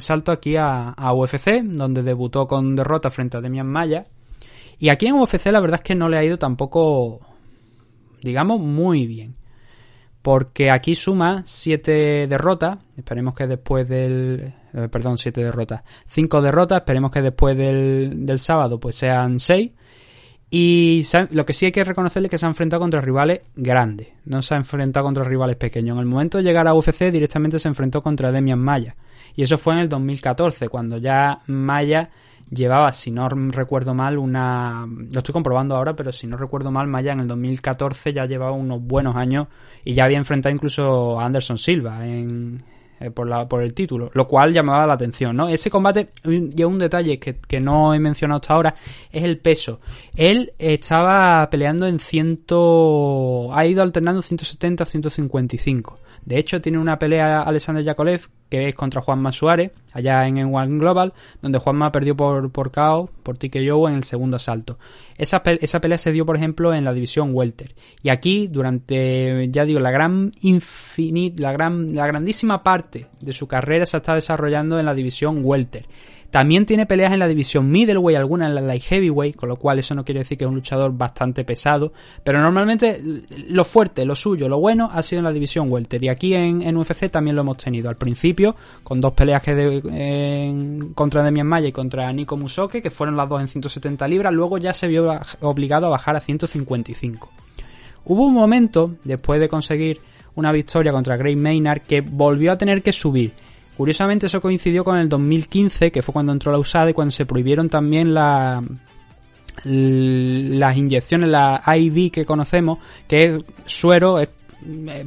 salto 0.00 0.32
aquí 0.32 0.56
a, 0.56 0.94
UFC, 1.14 1.62
donde 1.62 2.02
debutó 2.02 2.46
con 2.48 2.74
derrota 2.74 3.10
frente 3.10 3.36
a 3.36 3.40
Demian 3.40 3.68
Maya. 3.68 4.06
Y 4.80 4.88
aquí 4.88 5.06
en 5.06 5.14
UFC 5.14 5.46
la 5.46 5.60
verdad 5.60 5.80
es 5.80 5.84
que 5.84 5.94
no 5.94 6.08
le 6.08 6.16
ha 6.16 6.24
ido 6.24 6.38
tampoco, 6.38 7.20
digamos, 8.22 8.60
muy 8.60 9.06
bien. 9.06 9.36
Porque 10.22 10.70
aquí 10.70 10.94
suma 10.94 11.42
7 11.44 12.26
derrotas. 12.26 12.78
Esperemos 12.96 13.34
que 13.34 13.46
después 13.46 13.88
del. 13.88 14.54
Eh, 14.74 14.88
perdón, 14.88 15.18
7 15.18 15.42
derrotas. 15.42 15.82
5 16.06 16.42
derrotas. 16.42 16.78
Esperemos 16.78 17.10
que 17.10 17.22
después 17.22 17.56
del, 17.56 18.24
del 18.24 18.38
sábado 18.38 18.78
pues 18.78 18.96
sean 18.96 19.38
6. 19.38 19.70
Y 20.52 21.02
lo 21.30 21.46
que 21.46 21.52
sí 21.52 21.66
hay 21.66 21.72
que 21.72 21.84
reconocerle 21.84 22.26
es 22.26 22.30
que 22.30 22.38
se 22.38 22.44
ha 22.44 22.48
enfrentado 22.48 22.80
contra 22.80 23.00
rivales 23.00 23.42
grandes, 23.54 24.08
no 24.24 24.42
se 24.42 24.54
ha 24.54 24.56
enfrentado 24.56 25.06
contra 25.06 25.22
rivales 25.22 25.54
pequeños. 25.54 25.94
En 25.94 26.00
el 26.00 26.06
momento 26.06 26.38
de 26.38 26.44
llegar 26.44 26.66
a 26.66 26.74
UFC 26.74 27.12
directamente 27.12 27.60
se 27.60 27.68
enfrentó 27.68 28.02
contra 28.02 28.32
Demian 28.32 28.58
Maya. 28.58 28.96
Y 29.36 29.42
eso 29.42 29.58
fue 29.58 29.74
en 29.74 29.80
el 29.80 29.88
2014, 29.88 30.68
cuando 30.68 30.98
ya 30.98 31.38
Maya 31.46 32.10
llevaba, 32.50 32.92
si 32.92 33.12
no 33.12 33.28
recuerdo 33.28 33.94
mal, 33.94 34.18
una... 34.18 34.88
Lo 35.12 35.18
estoy 35.18 35.32
comprobando 35.32 35.76
ahora, 35.76 35.94
pero 35.94 36.12
si 36.12 36.26
no 36.26 36.36
recuerdo 36.36 36.72
mal, 36.72 36.88
Maya 36.88 37.12
en 37.12 37.20
el 37.20 37.28
2014 37.28 38.12
ya 38.12 38.26
llevaba 38.26 38.50
unos 38.50 38.82
buenos 38.82 39.14
años 39.14 39.46
y 39.84 39.94
ya 39.94 40.04
había 40.04 40.18
enfrentado 40.18 40.52
incluso 40.52 41.20
a 41.20 41.26
Anderson 41.26 41.58
Silva 41.58 42.04
en, 42.04 42.64
eh, 43.00 43.10
por, 43.10 43.26
la, 43.26 43.48
por 43.48 43.62
el 43.62 43.72
título, 43.72 44.10
lo 44.12 44.28
cual 44.28 44.52
llamaba 44.52 44.86
la 44.86 44.92
atención, 44.92 45.34
¿no? 45.34 45.48
Ese 45.48 45.70
combate, 45.70 46.10
y 46.24 46.62
un 46.62 46.78
detalle 46.78 47.18
que, 47.18 47.60
no 47.60 47.94
he 47.94 47.98
mencionado 47.98 48.40
hasta 48.40 48.54
ahora, 48.54 48.74
es 49.10 49.24
el 49.24 49.38
peso. 49.38 49.80
Él 50.14 50.52
estaba 50.58 51.48
peleando 51.50 51.86
en 51.86 51.98
ciento... 51.98 53.48
ha 53.54 53.64
ido 53.64 53.82
alternando 53.82 54.20
170 54.20 54.84
155. 54.84 55.98
De 56.26 56.38
hecho, 56.38 56.60
tiene 56.60 56.78
una 56.78 56.98
pelea 56.98 57.40
Alexander 57.40 57.82
Yakolev 57.82 58.28
que 58.50 58.68
es 58.68 58.74
contra 58.74 59.00
Juanma 59.00 59.32
Suárez, 59.32 59.70
allá 59.92 60.26
en 60.26 60.54
One 60.54 60.78
Global, 60.78 61.14
donde 61.40 61.58
Juanma 61.58 61.92
perdió 61.92 62.16
por, 62.16 62.50
por 62.50 62.70
KO, 62.70 63.10
por 63.22 63.38
en 63.40 63.94
el 63.94 64.04
segundo 64.04 64.36
asalto. 64.36 64.78
Esa, 65.16 65.42
esa 65.44 65.80
pelea 65.80 65.98
se 65.98 66.12
dio, 66.12 66.26
por 66.26 66.36
ejemplo, 66.36 66.74
en 66.74 66.84
la 66.84 66.92
división 66.92 67.30
Welter. 67.32 67.74
Y 68.02 68.10
aquí, 68.10 68.48
durante, 68.48 69.48
ya 69.50 69.64
digo, 69.64 69.80
la 69.80 69.90
gran 69.90 70.32
infinit, 70.42 71.38
la 71.38 71.52
gran, 71.52 71.94
la 71.94 72.06
grandísima 72.06 72.62
parte 72.62 73.06
de 73.20 73.32
su 73.32 73.46
carrera 73.46 73.86
se 73.86 73.96
está 73.96 74.14
desarrollando 74.14 74.78
en 74.78 74.86
la 74.86 74.94
división 74.94 75.40
Welter. 75.42 75.86
También 76.30 76.64
tiene 76.64 76.86
peleas 76.86 77.12
en 77.12 77.18
la 77.18 77.26
división 77.26 77.70
middleweight, 77.70 78.16
algunas 78.16 78.48
en 78.48 78.54
la 78.54 78.60
light 78.60 78.82
heavyweight, 78.84 79.34
con 79.34 79.48
lo 79.48 79.56
cual 79.56 79.80
eso 79.80 79.96
no 79.96 80.04
quiere 80.04 80.20
decir 80.20 80.38
que 80.38 80.44
es 80.44 80.48
un 80.48 80.54
luchador 80.54 80.96
bastante 80.96 81.44
pesado, 81.44 81.92
pero 82.22 82.40
normalmente 82.40 83.00
lo 83.48 83.64
fuerte, 83.64 84.04
lo 84.04 84.14
suyo, 84.14 84.48
lo 84.48 84.60
bueno 84.60 84.88
ha 84.92 85.02
sido 85.02 85.18
en 85.18 85.24
la 85.24 85.32
división 85.32 85.70
welter 85.70 86.02
y 86.04 86.08
aquí 86.08 86.34
en, 86.34 86.76
UFC 86.76 87.10
también 87.10 87.34
lo 87.34 87.42
hemos 87.42 87.56
tenido. 87.56 87.88
Al 87.88 87.96
principio, 87.96 88.39
con 88.82 89.00
dos 89.00 89.12
peleas 89.12 89.42
que 89.42 89.54
de, 89.54 90.92
contra 90.94 91.22
Demian 91.22 91.46
Maya 91.46 91.68
y 91.68 91.72
contra 91.72 92.12
Nico 92.12 92.36
Musoke, 92.36 92.82
que 92.82 92.90
fueron 92.90 93.16
las 93.16 93.28
dos 93.28 93.40
en 93.40 93.48
170 93.48 94.06
libras, 94.08 94.32
luego 94.32 94.58
ya 94.58 94.74
se 94.74 94.88
vio 94.88 95.20
obligado 95.40 95.86
a 95.86 95.90
bajar 95.90 96.16
a 96.16 96.20
155. 96.20 97.30
Hubo 98.04 98.26
un 98.26 98.34
momento, 98.34 98.94
después 99.04 99.40
de 99.40 99.48
conseguir 99.48 100.00
una 100.34 100.52
victoria 100.52 100.92
contra 100.92 101.16
Gray 101.16 101.36
Maynard, 101.36 101.82
que 101.82 102.00
volvió 102.00 102.52
a 102.52 102.58
tener 102.58 102.82
que 102.82 102.92
subir 102.92 103.32
Curiosamente 103.80 104.26
eso 104.26 104.42
coincidió 104.42 104.84
con 104.84 104.98
el 104.98 105.08
2015, 105.08 105.90
que 105.90 106.02
fue 106.02 106.12
cuando 106.12 106.32
entró 106.32 106.52
la 106.52 106.58
USADA 106.58 106.90
y 106.90 106.92
cuando 106.92 107.12
se 107.12 107.24
prohibieron 107.24 107.70
también 107.70 108.12
la, 108.12 108.62
las 109.64 110.76
inyecciones, 110.76 111.30
la 111.30 111.62
IV 111.64 112.10
que 112.10 112.26
conocemos, 112.26 112.78
que 113.08 113.20
es 113.20 113.44
suero 113.64 114.20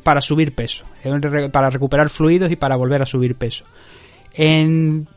para 0.03 0.21
subir 0.21 0.53
peso, 0.53 0.85
para 1.51 1.69
recuperar 1.69 2.09
fluidos 2.09 2.51
y 2.51 2.55
para 2.55 2.75
volver 2.75 3.01
a 3.01 3.05
subir 3.05 3.35
peso. 3.35 3.65
En, 4.33 5.07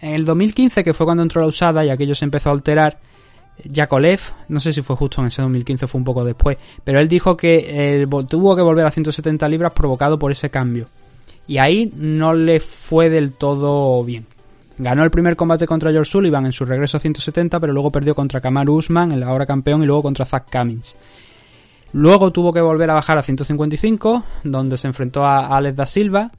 el 0.00 0.24
2015, 0.24 0.84
que 0.84 0.92
fue 0.92 1.06
cuando 1.06 1.22
entró 1.22 1.40
la 1.40 1.48
USADA 1.48 1.84
y 1.84 1.90
aquello 1.90 2.14
se 2.14 2.24
empezó 2.24 2.50
a 2.50 2.52
alterar, 2.52 2.98
Yakolev, 3.64 4.20
no 4.48 4.60
sé 4.60 4.72
si 4.72 4.82
fue 4.82 4.96
justo 4.96 5.22
en 5.22 5.28
ese 5.28 5.40
2015 5.42 5.86
o 5.86 5.88
fue 5.88 5.98
un 5.98 6.04
poco 6.04 6.24
después, 6.24 6.58
pero 6.84 7.00
él 7.00 7.08
dijo 7.08 7.36
que 7.36 8.06
tuvo 8.28 8.54
que 8.54 8.62
volver 8.62 8.84
a 8.84 8.90
170 8.90 9.48
libras 9.48 9.72
provocado 9.72 10.18
por 10.18 10.30
ese 10.30 10.50
cambio. 10.50 10.86
Y 11.48 11.58
ahí 11.58 11.92
no 11.94 12.34
le 12.34 12.60
fue 12.60 13.08
del 13.08 13.32
todo 13.32 14.02
bien. 14.04 14.26
Ganó 14.78 15.04
el 15.04 15.10
primer 15.10 15.36
combate 15.36 15.66
contra 15.66 15.90
George 15.90 16.10
Sullivan 16.10 16.44
en 16.44 16.52
su 16.52 16.66
regreso 16.66 16.98
a 16.98 17.00
170, 17.00 17.58
pero 17.60 17.72
luego 17.72 17.90
perdió 17.90 18.14
contra 18.14 18.40
Kamaru 18.40 18.74
Usman, 18.74 19.12
el 19.12 19.22
ahora 19.22 19.46
campeón, 19.46 19.82
y 19.82 19.86
luego 19.86 20.02
contra 20.02 20.26
Zach 20.26 20.44
Cummins. 20.52 20.94
Luego 21.96 22.30
tuvo 22.30 22.52
que 22.52 22.60
volver 22.60 22.90
a 22.90 22.94
bajar 22.94 23.16
a 23.16 23.22
155, 23.22 24.22
donde 24.44 24.76
se 24.76 24.86
enfrentó 24.86 25.24
a 25.24 25.56
Alex 25.56 25.76
da 25.76 25.86
Silva. 25.86 26.30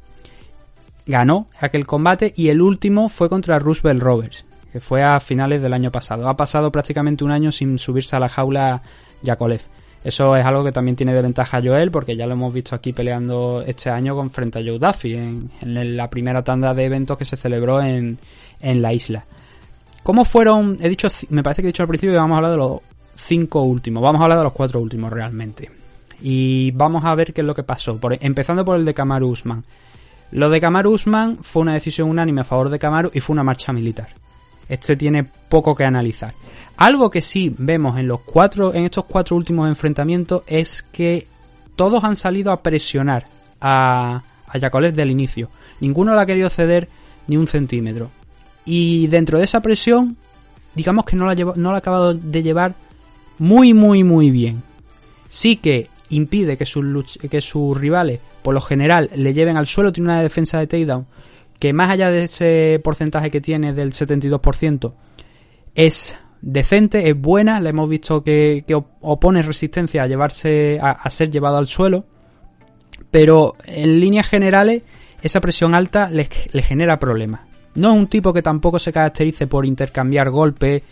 Ganó 1.08 1.48
aquel 1.60 1.88
combate 1.88 2.32
y 2.36 2.50
el 2.50 2.62
último 2.62 3.10
fue 3.10 3.28
contra 3.28 3.58
Roosevelt 3.58 4.00
Roberts, 4.00 4.46
que 4.72 4.80
fue 4.80 5.02
a 5.02 5.20
finales 5.20 5.64
del 5.64 5.74
año 5.74 5.92
pasado. 5.92 6.30
Ha 6.30 6.38
pasado 6.38 6.72
prácticamente 6.72 7.24
un 7.24 7.32
año 7.32 7.52
sin 7.52 7.80
subirse 7.80 8.16
a 8.16 8.20
la 8.20 8.30
jaula 8.30 8.84
Yakolev. 9.24 9.62
Eso 10.04 10.36
es 10.36 10.46
algo 10.46 10.64
que 10.64 10.72
también 10.72 10.96
tiene 10.96 11.12
de 11.12 11.24
ventaja 11.24 11.60
Joel, 11.60 11.90
porque 11.90 12.16
ya 12.16 12.28
lo 12.28 12.34
hemos 12.34 12.54
visto 12.54 12.76
aquí 12.76 12.94
peleando 12.94 13.64
este 13.66 13.90
año 13.90 14.16
con 14.16 14.30
frente 14.30 14.60
a 14.60 14.62
Joe 14.62 14.78
Duffy 14.78 15.16
en, 15.16 15.98
la 15.98 16.08
primera 16.08 16.44
tanda 16.44 16.76
de 16.76 16.86
eventos 16.86 17.18
que 17.18 17.26
se 17.26 17.36
celebró 17.36 17.82
en, 17.82 18.20
la 18.62 18.94
isla. 18.94 19.26
¿Cómo 20.04 20.24
fueron? 20.24 20.78
He 20.80 20.88
dicho, 20.88 21.08
me 21.30 21.42
parece 21.42 21.64
que 21.64 21.70
he 21.70 21.72
dicho 21.72 21.82
al 21.82 21.90
principio 21.90 22.14
que 22.14 22.20
vamos 22.20 22.36
a 22.36 22.38
hablar 22.38 22.52
de 22.52 22.58
los 22.58 22.82
cinco 23.18 23.64
últimos. 23.64 24.02
Vamos 24.02 24.22
a 24.22 24.24
hablar 24.24 24.38
de 24.40 24.46
los 24.46 24.54
cuatro 24.54 24.80
últimos 24.80 25.12
realmente. 25.12 25.70
Y 26.22 26.72
vamos 26.72 27.04
a 27.06 27.14
ver 27.16 27.34
qué 27.34 27.42
es 27.42 27.48
lo 27.48 27.56
que 27.56 27.64
pasó. 27.64 28.00
empezando 28.20 28.64
por 28.64 28.78
el 28.78 28.86
de 28.86 28.94
Kamaru 28.94 29.28
Usman. 29.28 29.64
Lo 30.32 30.50
de 30.50 30.60
Kamaru 30.60 30.92
Usman 30.92 31.38
fue 31.42 31.62
una 31.62 31.74
decisión 31.74 32.10
unánime 32.10 32.42
a 32.42 32.46
favor 32.46 32.70
de 32.70 32.80
Kamaru 32.80 33.12
y 33.14 33.20
fue 33.20 33.34
una 33.34 33.44
marcha 33.44 33.72
militar. 33.72 34.10
Este 34.68 34.98
tiene 34.98 35.24
poco 35.24 35.76
que 35.76 35.86
analizar. 35.86 36.34
Algo 36.78 37.10
que 37.10 37.22
sí 37.22 37.54
vemos 37.58 37.98
en 37.98 38.08
los 38.08 38.22
cuatro, 38.22 38.74
en 38.74 38.86
estos 38.86 39.06
cuatro 39.06 39.36
últimos 39.36 39.68
enfrentamientos 39.70 40.44
es 40.48 40.84
que 40.84 41.28
todos 41.76 42.04
han 42.04 42.16
salido 42.16 42.52
a 42.52 42.62
presionar 42.62 43.28
a, 43.62 44.22
a 44.48 44.58
Yakolev 44.58 44.94
del 44.94 45.12
inicio. 45.12 45.50
Ninguno 45.80 46.14
le 46.14 46.22
ha 46.22 46.26
querido 46.26 46.50
ceder 46.50 46.90
ni 47.28 47.38
un 47.38 47.48
centímetro. 47.48 48.10
Y 48.66 49.08
dentro 49.08 49.38
de 49.38 49.46
esa 49.46 49.62
presión, 49.62 50.18
digamos 50.76 51.06
que 51.06 51.16
no 51.16 51.26
la, 51.26 51.36
no 51.36 51.70
la 51.70 51.76
ha 51.76 51.80
acabado 51.80 52.14
de 52.14 52.44
llevar 52.44 52.76
muy, 53.40 53.74
muy, 53.74 54.04
muy 54.04 54.32
bien. 54.32 54.64
Sí 55.28 55.58
que 55.58 55.90
impide 56.10 56.58
que 56.58 56.66
sus, 56.66 57.18
que 57.18 57.42
sus 57.42 57.78
rivales, 57.78 58.20
por 58.42 58.54
lo 58.54 58.62
general, 58.62 59.10
le 59.16 59.34
lleven 59.34 59.58
al 59.58 59.68
suelo. 59.68 59.92
Tiene 59.92 60.12
una 60.12 60.24
defensa 60.24 60.60
de 60.60 60.68
takedown 60.68 61.06
que 61.60 61.74
más 61.74 61.90
allá 61.90 62.12
de 62.12 62.26
ese 62.26 62.80
porcentaje 62.84 63.32
que 63.32 63.42
tiene 63.42 63.74
del 63.74 63.92
72%, 63.92 64.94
es 65.76 66.16
decente, 66.42 67.10
es 67.10 67.20
buena, 67.20 67.60
le 67.60 67.70
hemos 67.70 67.90
visto 67.90 68.24
que, 68.24 68.64
opone 69.02 69.42
resistencia 69.42 70.04
a 70.04 70.08
llevarse 70.08 70.80
a, 70.82 71.10
ser 71.10 71.32
llevado 71.32 71.58
al 71.58 71.68
suelo, 71.68 72.06
pero 73.12 73.56
en 73.66 74.00
líneas 74.00 74.28
generales 74.28 74.84
esa 75.22 75.42
presión 75.42 75.74
alta 75.74 76.10
le, 76.10 76.26
genera 76.26 77.00
problemas. 77.00 77.42
No 77.76 77.92
es 77.92 77.98
un 77.98 78.08
tipo 78.08 78.34
que 78.34 78.42
tampoco 78.42 78.80
se 78.80 78.94
caracterice 78.94 79.48
por 79.48 79.66
intercambiar 79.66 80.30
golpes, 80.30 80.84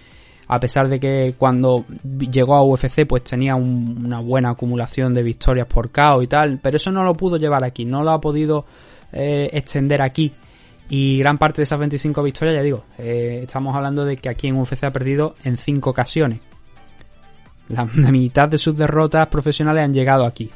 a 0.47 0.59
pesar 0.59 0.87
de 0.89 0.99
que 0.99 1.35
cuando 1.37 1.85
llegó 2.03 2.55
a 2.55 2.63
UFC 2.63 3.05
pues 3.07 3.23
tenía 3.23 3.55
una 3.55 4.19
buena 4.19 4.51
acumulación 4.51 5.13
de 5.13 5.23
victorias 5.23 5.67
por 5.67 5.91
KO 5.91 6.21
y 6.21 6.27
tal, 6.27 6.59
pero 6.61 6.77
eso 6.77 6.91
no 6.91 7.03
lo 7.03 7.13
pudo 7.13 7.37
llevar 7.37 7.63
aquí, 7.63 7.85
no 7.85 8.03
lo 8.03 8.11
ha 8.11 8.21
podido 8.21 8.65
eh, 9.11 9.49
extender 9.53 10.01
aquí. 10.01 10.31
Y 10.87 11.17
gran 11.17 11.39
parte 11.39 11.57
de 11.57 11.63
esas 11.63 11.79
25 11.79 12.21
victorias, 12.21 12.55
ya 12.57 12.61
digo, 12.61 12.83
eh, 12.99 13.39
estamos 13.43 13.75
hablando 13.75 14.05
de 14.05 14.17
que 14.17 14.29
aquí 14.29 14.47
en 14.47 14.57
UFC 14.57 14.83
ha 14.83 14.91
perdido 14.91 15.35
en 15.43 15.57
5 15.57 15.89
ocasiones. 15.89 16.39
La, 17.69 17.85
mitad 17.85 18.47
de 18.47 18.59
sus 18.59 18.75
derrotas 18.75 19.27
profesionales 19.27 19.83
han 19.83 19.93
llegado 19.93 20.25
aquí. 20.25 20.51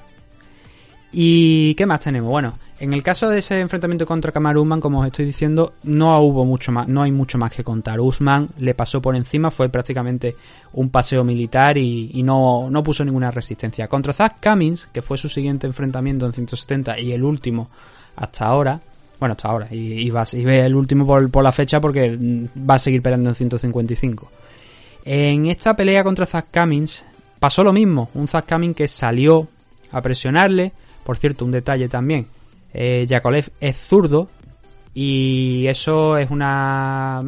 ¿Y 1.11 1.73
qué 1.73 1.85
más 1.85 2.01
tenemos? 2.01 2.29
Bueno, 2.29 2.59
en 2.79 2.93
el 2.93 3.01
caso 3.01 3.29
de 3.29 3.39
ese 3.39 3.59
enfrentamiento 3.59 4.05
contra 4.05 4.31
Kamaru 4.31 4.61
Usman, 4.61 4.79
como 4.79 4.99
os 4.99 5.07
estoy 5.07 5.25
diciendo, 5.25 5.73
no 5.83 6.19
hubo 6.21 6.45
mucho 6.45 6.71
más, 6.71 6.87
no 6.87 7.01
hay 7.01 7.11
mucho 7.11 7.37
más 7.37 7.51
que 7.51 7.63
contar. 7.63 7.99
Usman 7.99 8.49
le 8.59 8.75
pasó 8.75 9.01
por 9.01 9.15
encima, 9.15 9.49
fue 9.49 9.69
prácticamente 9.69 10.35
un 10.73 10.89
paseo 10.89 11.23
militar 11.23 11.77
y, 11.77 12.21
no, 12.23 12.69
no, 12.69 12.83
puso 12.83 13.03
ninguna 13.03 13.31
resistencia. 13.31 13.87
Contra 13.87 14.13
Zach 14.13 14.35
Cummins, 14.41 14.87
que 14.93 15.01
fue 15.01 15.17
su 15.17 15.27
siguiente 15.27 15.65
enfrentamiento 15.65 16.27
en 16.27 16.33
170 16.33 16.99
y 16.99 17.11
el 17.11 17.23
último 17.23 17.69
hasta 18.15 18.45
ahora, 18.45 18.79
bueno, 19.19 19.33
hasta 19.33 19.49
ahora. 19.49 19.67
Y, 19.71 20.09
va, 20.11 20.23
y 20.31 20.45
ve 20.45 20.65
el 20.65 20.75
último 20.75 21.05
por, 21.05 21.43
la 21.43 21.51
fecha 21.51 21.81
porque 21.81 22.17
va 22.17 22.75
a 22.75 22.79
seguir 22.79 23.01
peleando 23.01 23.29
en 23.29 23.35
155. 23.35 24.31
En 25.05 25.47
esta 25.47 25.75
pelea 25.75 26.03
contra 26.03 26.25
Zach 26.25 26.45
Cummins 26.53 27.03
pasó 27.39 27.63
lo 27.63 27.73
mismo. 27.73 28.09
Un 28.13 28.27
Zach 28.27 28.47
Cummins 28.47 28.75
que 28.75 28.87
salió 28.87 29.47
a 29.91 30.01
presionarle. 30.01 30.71
Por 31.03 31.17
cierto, 31.17 31.45
un 31.45 31.51
detalle 31.51 31.87
también. 31.89 32.27
Eh, 32.73 33.05
Yakolev 33.07 33.51
es 33.59 33.77
zurdo. 33.77 34.29
Y 34.93 35.67
eso 35.67 36.17
es 36.17 36.29
una 36.31 37.23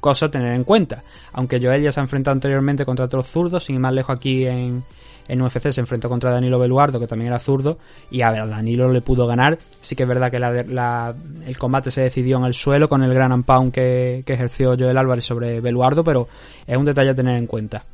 cosa 0.00 0.26
a 0.26 0.30
tener 0.30 0.54
en 0.54 0.64
cuenta. 0.64 1.02
Aunque 1.32 1.60
Joel 1.60 1.82
ya 1.82 1.92
se 1.92 2.00
ha 2.00 2.02
enfrentado 2.02 2.32
anteriormente 2.32 2.84
contra 2.84 3.04
otros 3.04 3.26
zurdos, 3.26 3.64
sin 3.64 3.76
ir 3.76 3.80
más 3.80 3.92
lejos 3.92 4.16
aquí 4.16 4.46
en, 4.46 4.82
en 5.28 5.42
UFC 5.42 5.70
se 5.70 5.80
enfrentó 5.80 6.08
contra 6.08 6.30
Danilo 6.30 6.58
Beluardo, 6.58 7.00
que 7.00 7.06
también 7.06 7.28
era 7.28 7.38
zurdo, 7.38 7.78
y 8.10 8.22
a 8.22 8.30
ver, 8.30 8.48
Danilo 8.48 8.90
le 8.92 9.00
pudo 9.00 9.26
ganar. 9.26 9.58
Sí 9.80 9.96
que 9.96 10.04
es 10.04 10.08
verdad 10.08 10.30
que 10.30 10.36
el 10.36 11.58
combate 11.58 11.90
se 11.90 12.02
decidió 12.02 12.38
en 12.38 12.44
el 12.44 12.54
suelo 12.54 12.88
con 12.88 13.02
el 13.02 13.12
gran 13.12 13.32
unpound 13.32 13.72
que, 13.72 14.22
que 14.24 14.34
ejerció 14.34 14.76
Joel 14.78 14.96
Álvarez 14.96 15.24
sobre 15.24 15.60
Beluardo, 15.60 16.04
pero 16.04 16.28
es 16.66 16.76
un 16.76 16.84
detalle 16.84 17.10
a 17.10 17.14
tener 17.14 17.36
en 17.36 17.46
cuenta. 17.46 17.84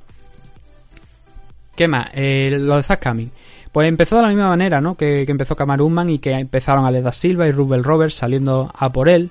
¿Qué 1.75 1.89
más? 1.89 2.11
Eh, 2.15 2.51
lo 2.59 2.77
de 2.77 2.83
Zach 2.83 3.01
Pues 3.73 3.89
empezó 3.89 4.17
de 4.17 4.23
la 4.23 4.29
misma 4.29 4.49
manera, 4.49 4.81
¿no? 4.81 4.97
Que, 4.97 5.25
empezó 5.27 5.57
Kamaruman 5.57 6.11
y 6.11 6.19
que 6.19 6.33
empezaron 6.33 6.85
Aleda 6.85 7.13
Silva 7.13 7.49
y 7.49 7.53
Rubel 7.53 7.83
Roberts 7.83 8.15
saliendo 8.15 8.71
a 8.77 8.93
por 8.93 9.09
él 9.09 9.31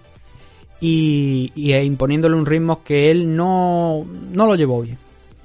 y, 0.80 1.52
y 1.56 1.74
imponiéndole 1.74 2.36
un 2.36 2.48
ritmo 2.48 2.84
que 2.84 3.12
él 3.12 3.36
no, 3.36 4.06
no 4.32 4.48
lo 4.48 4.56
llevó 4.56 4.82
bien. 4.82 4.98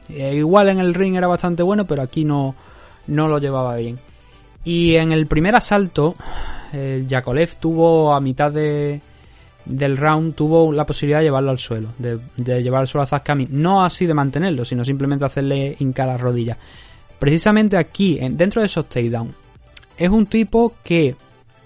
Eh, 0.08 0.36
igual 0.36 0.68
en 0.68 0.78
el 0.78 0.94
ring 0.94 1.16
era 1.16 1.26
bastante 1.26 1.62
bueno, 1.62 1.86
pero 1.86 2.02
aquí 2.02 2.24
no, 2.24 2.54
no 3.08 3.28
lo 3.28 3.38
llevaba 3.38 3.76
bien. 3.76 3.98
Y 4.64 4.96
en 4.96 5.12
el 5.12 5.26
primer 5.26 5.54
asalto, 5.54 6.16
el 6.72 7.06
Yakolev 7.06 7.54
tuvo 7.56 8.14
a 8.14 8.20
mitad 8.20 8.50
de, 8.50 9.00
del 9.64 9.96
round, 9.96 10.34
tuvo 10.34 10.72
la 10.72 10.86
posibilidad 10.86 11.18
de 11.18 11.24
llevarlo 11.24 11.50
al 11.50 11.58
suelo, 11.58 11.88
de, 11.98 12.18
llevar 12.62 12.80
al 12.80 12.88
suelo 12.88 13.02
a 13.02 13.06
Zaskami. 13.06 13.48
No 13.50 13.84
así 13.84 14.06
de 14.06 14.14
mantenerlo, 14.14 14.64
sino 14.64 14.84
simplemente 14.84 15.24
hacerle 15.24 15.76
hincar 15.78 16.08
las 16.08 16.20
rodillas. 16.20 16.58
Precisamente 17.18 17.76
aquí, 17.76 18.18
dentro 18.32 18.60
de 18.60 18.66
esos 18.66 18.88
takedowns, 18.88 19.34
es 19.96 20.10
un 20.10 20.26
tipo 20.26 20.74
que 20.84 21.16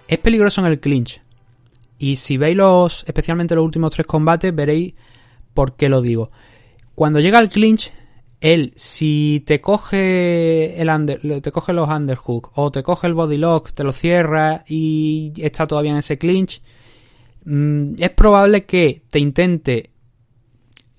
es 0.06 0.18
peligroso 0.18 0.60
en 0.60 0.68
el 0.68 0.80
clinch. 0.80 1.20
Y 1.98 2.16
si 2.16 2.36
veis 2.36 2.56
los, 2.56 3.04
especialmente 3.06 3.54
los 3.54 3.64
últimos 3.64 3.92
tres 3.92 4.06
combates, 4.06 4.54
veréis 4.54 4.94
por 5.52 5.74
qué 5.74 5.88
lo 5.88 6.00
digo. 6.00 6.30
Cuando 6.94 7.20
llega 7.20 7.38
al 7.38 7.48
clinch, 7.48 7.92
él, 8.40 8.72
si 8.74 9.42
te 9.46 9.60
coge 9.60 10.80
el 10.80 11.42
te 11.42 11.52
coge 11.52 11.72
los 11.74 11.88
underhook 11.88 12.52
o 12.56 12.70
te 12.70 12.82
coge 12.82 13.06
el 13.06 13.14
body 13.14 13.36
lock, 13.36 13.72
te 13.72 13.84
lo 13.84 13.92
cierra 13.92 14.64
y 14.66 15.32
está 15.36 15.66
todavía 15.66 15.92
en 15.92 15.98
ese 15.98 16.16
clinch, 16.16 16.62
mm, 17.44 17.94
es 17.98 18.10
probable 18.10 18.64
que 18.64 19.02
te 19.10 19.18
intente 19.18 19.90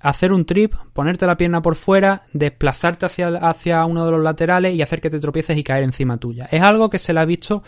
hacer 0.01 0.31
un 0.33 0.45
trip, 0.45 0.73
ponerte 0.93 1.25
la 1.25 1.37
pierna 1.37 1.61
por 1.61 1.75
fuera, 1.75 2.23
desplazarte 2.33 3.05
hacia, 3.05 3.27
hacia 3.27 3.85
uno 3.85 4.05
de 4.05 4.11
los 4.11 4.21
laterales 4.21 4.75
y 4.75 4.81
hacer 4.81 5.01
que 5.01 5.09
te 5.09 5.19
tropieces 5.19 5.57
y 5.57 5.63
caer 5.63 5.83
encima 5.83 6.17
tuya. 6.17 6.47
Es 6.51 6.61
algo 6.61 6.89
que 6.89 6.99
se 6.99 7.13
le 7.13 7.19
ha 7.19 7.25
visto 7.25 7.63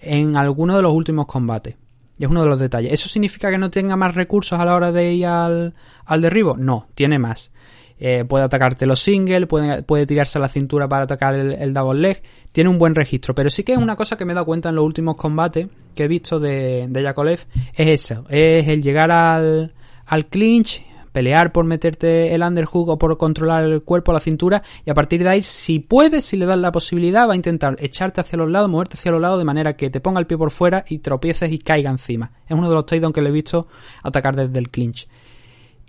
en 0.00 0.36
alguno 0.36 0.76
de 0.76 0.82
los 0.82 0.92
últimos 0.92 1.26
combates. 1.26 1.76
Y 2.18 2.24
es 2.24 2.30
uno 2.30 2.42
de 2.42 2.48
los 2.48 2.58
detalles. 2.58 2.92
¿Eso 2.92 3.08
significa 3.08 3.50
que 3.50 3.56
no 3.56 3.70
tenga 3.70 3.96
más 3.96 4.14
recursos 4.14 4.58
a 4.60 4.64
la 4.64 4.74
hora 4.74 4.92
de 4.92 5.12
ir 5.12 5.26
al, 5.26 5.74
al 6.04 6.20
derribo? 6.20 6.54
No, 6.56 6.86
tiene 6.94 7.18
más. 7.18 7.50
Eh, 7.98 8.24
puede 8.26 8.44
atacarte 8.44 8.86
los 8.86 9.00
singles, 9.00 9.46
puede, 9.46 9.82
puede, 9.82 10.06
tirarse 10.06 10.38
a 10.38 10.40
la 10.40 10.48
cintura 10.48 10.88
para 10.88 11.04
atacar 11.04 11.34
el, 11.34 11.52
el, 11.52 11.72
double 11.72 12.00
leg. 12.00 12.22
Tiene 12.52 12.68
un 12.68 12.78
buen 12.78 12.94
registro. 12.94 13.34
Pero 13.34 13.48
sí 13.48 13.62
que 13.62 13.72
es 13.72 13.78
una 13.78 13.96
cosa 13.96 14.18
que 14.18 14.24
me 14.26 14.32
he 14.32 14.34
dado 14.34 14.46
cuenta 14.46 14.68
en 14.68 14.74
los 14.74 14.84
últimos 14.84 15.16
combates 15.16 15.68
que 15.94 16.04
he 16.04 16.08
visto 16.08 16.40
de, 16.40 16.86
de 16.90 17.02
Yakolev. 17.02 17.40
Es 17.74 17.88
eso. 17.88 18.26
Es 18.28 18.68
el 18.68 18.82
llegar 18.82 19.10
al, 19.10 19.72
al 20.06 20.26
clinch, 20.26 20.82
pelear 21.12 21.52
por 21.52 21.64
meterte 21.64 22.34
el 22.34 22.42
underhook 22.42 22.88
o 22.88 22.98
por 22.98 23.16
controlar 23.18 23.64
el 23.64 23.82
cuerpo, 23.82 24.12
la 24.12 24.20
cintura, 24.20 24.62
y 24.84 24.90
a 24.90 24.94
partir 24.94 25.22
de 25.22 25.28
ahí, 25.28 25.42
si 25.42 25.78
puedes, 25.78 26.24
si 26.24 26.36
le 26.36 26.46
das 26.46 26.58
la 26.58 26.72
posibilidad, 26.72 27.28
va 27.28 27.34
a 27.34 27.36
intentar 27.36 27.76
echarte 27.80 28.20
hacia 28.20 28.38
los 28.38 28.50
lados, 28.50 28.70
moverte 28.70 28.96
hacia 28.96 29.12
los 29.12 29.20
lados 29.20 29.38
de 29.38 29.44
manera 29.44 29.76
que 29.76 29.90
te 29.90 30.00
ponga 30.00 30.20
el 30.20 30.26
pie 30.26 30.38
por 30.38 30.50
fuera 30.50 30.84
y 30.88 30.98
tropieces 30.98 31.50
y 31.52 31.58
caiga 31.58 31.90
encima. 31.90 32.32
Es 32.46 32.56
uno 32.56 32.68
de 32.68 32.74
los 32.74 32.86
takedowns 32.86 33.14
que 33.14 33.22
le 33.22 33.28
he 33.28 33.32
visto 33.32 33.68
atacar 34.02 34.36
desde 34.36 34.58
el 34.58 34.70
clinch. 34.70 35.08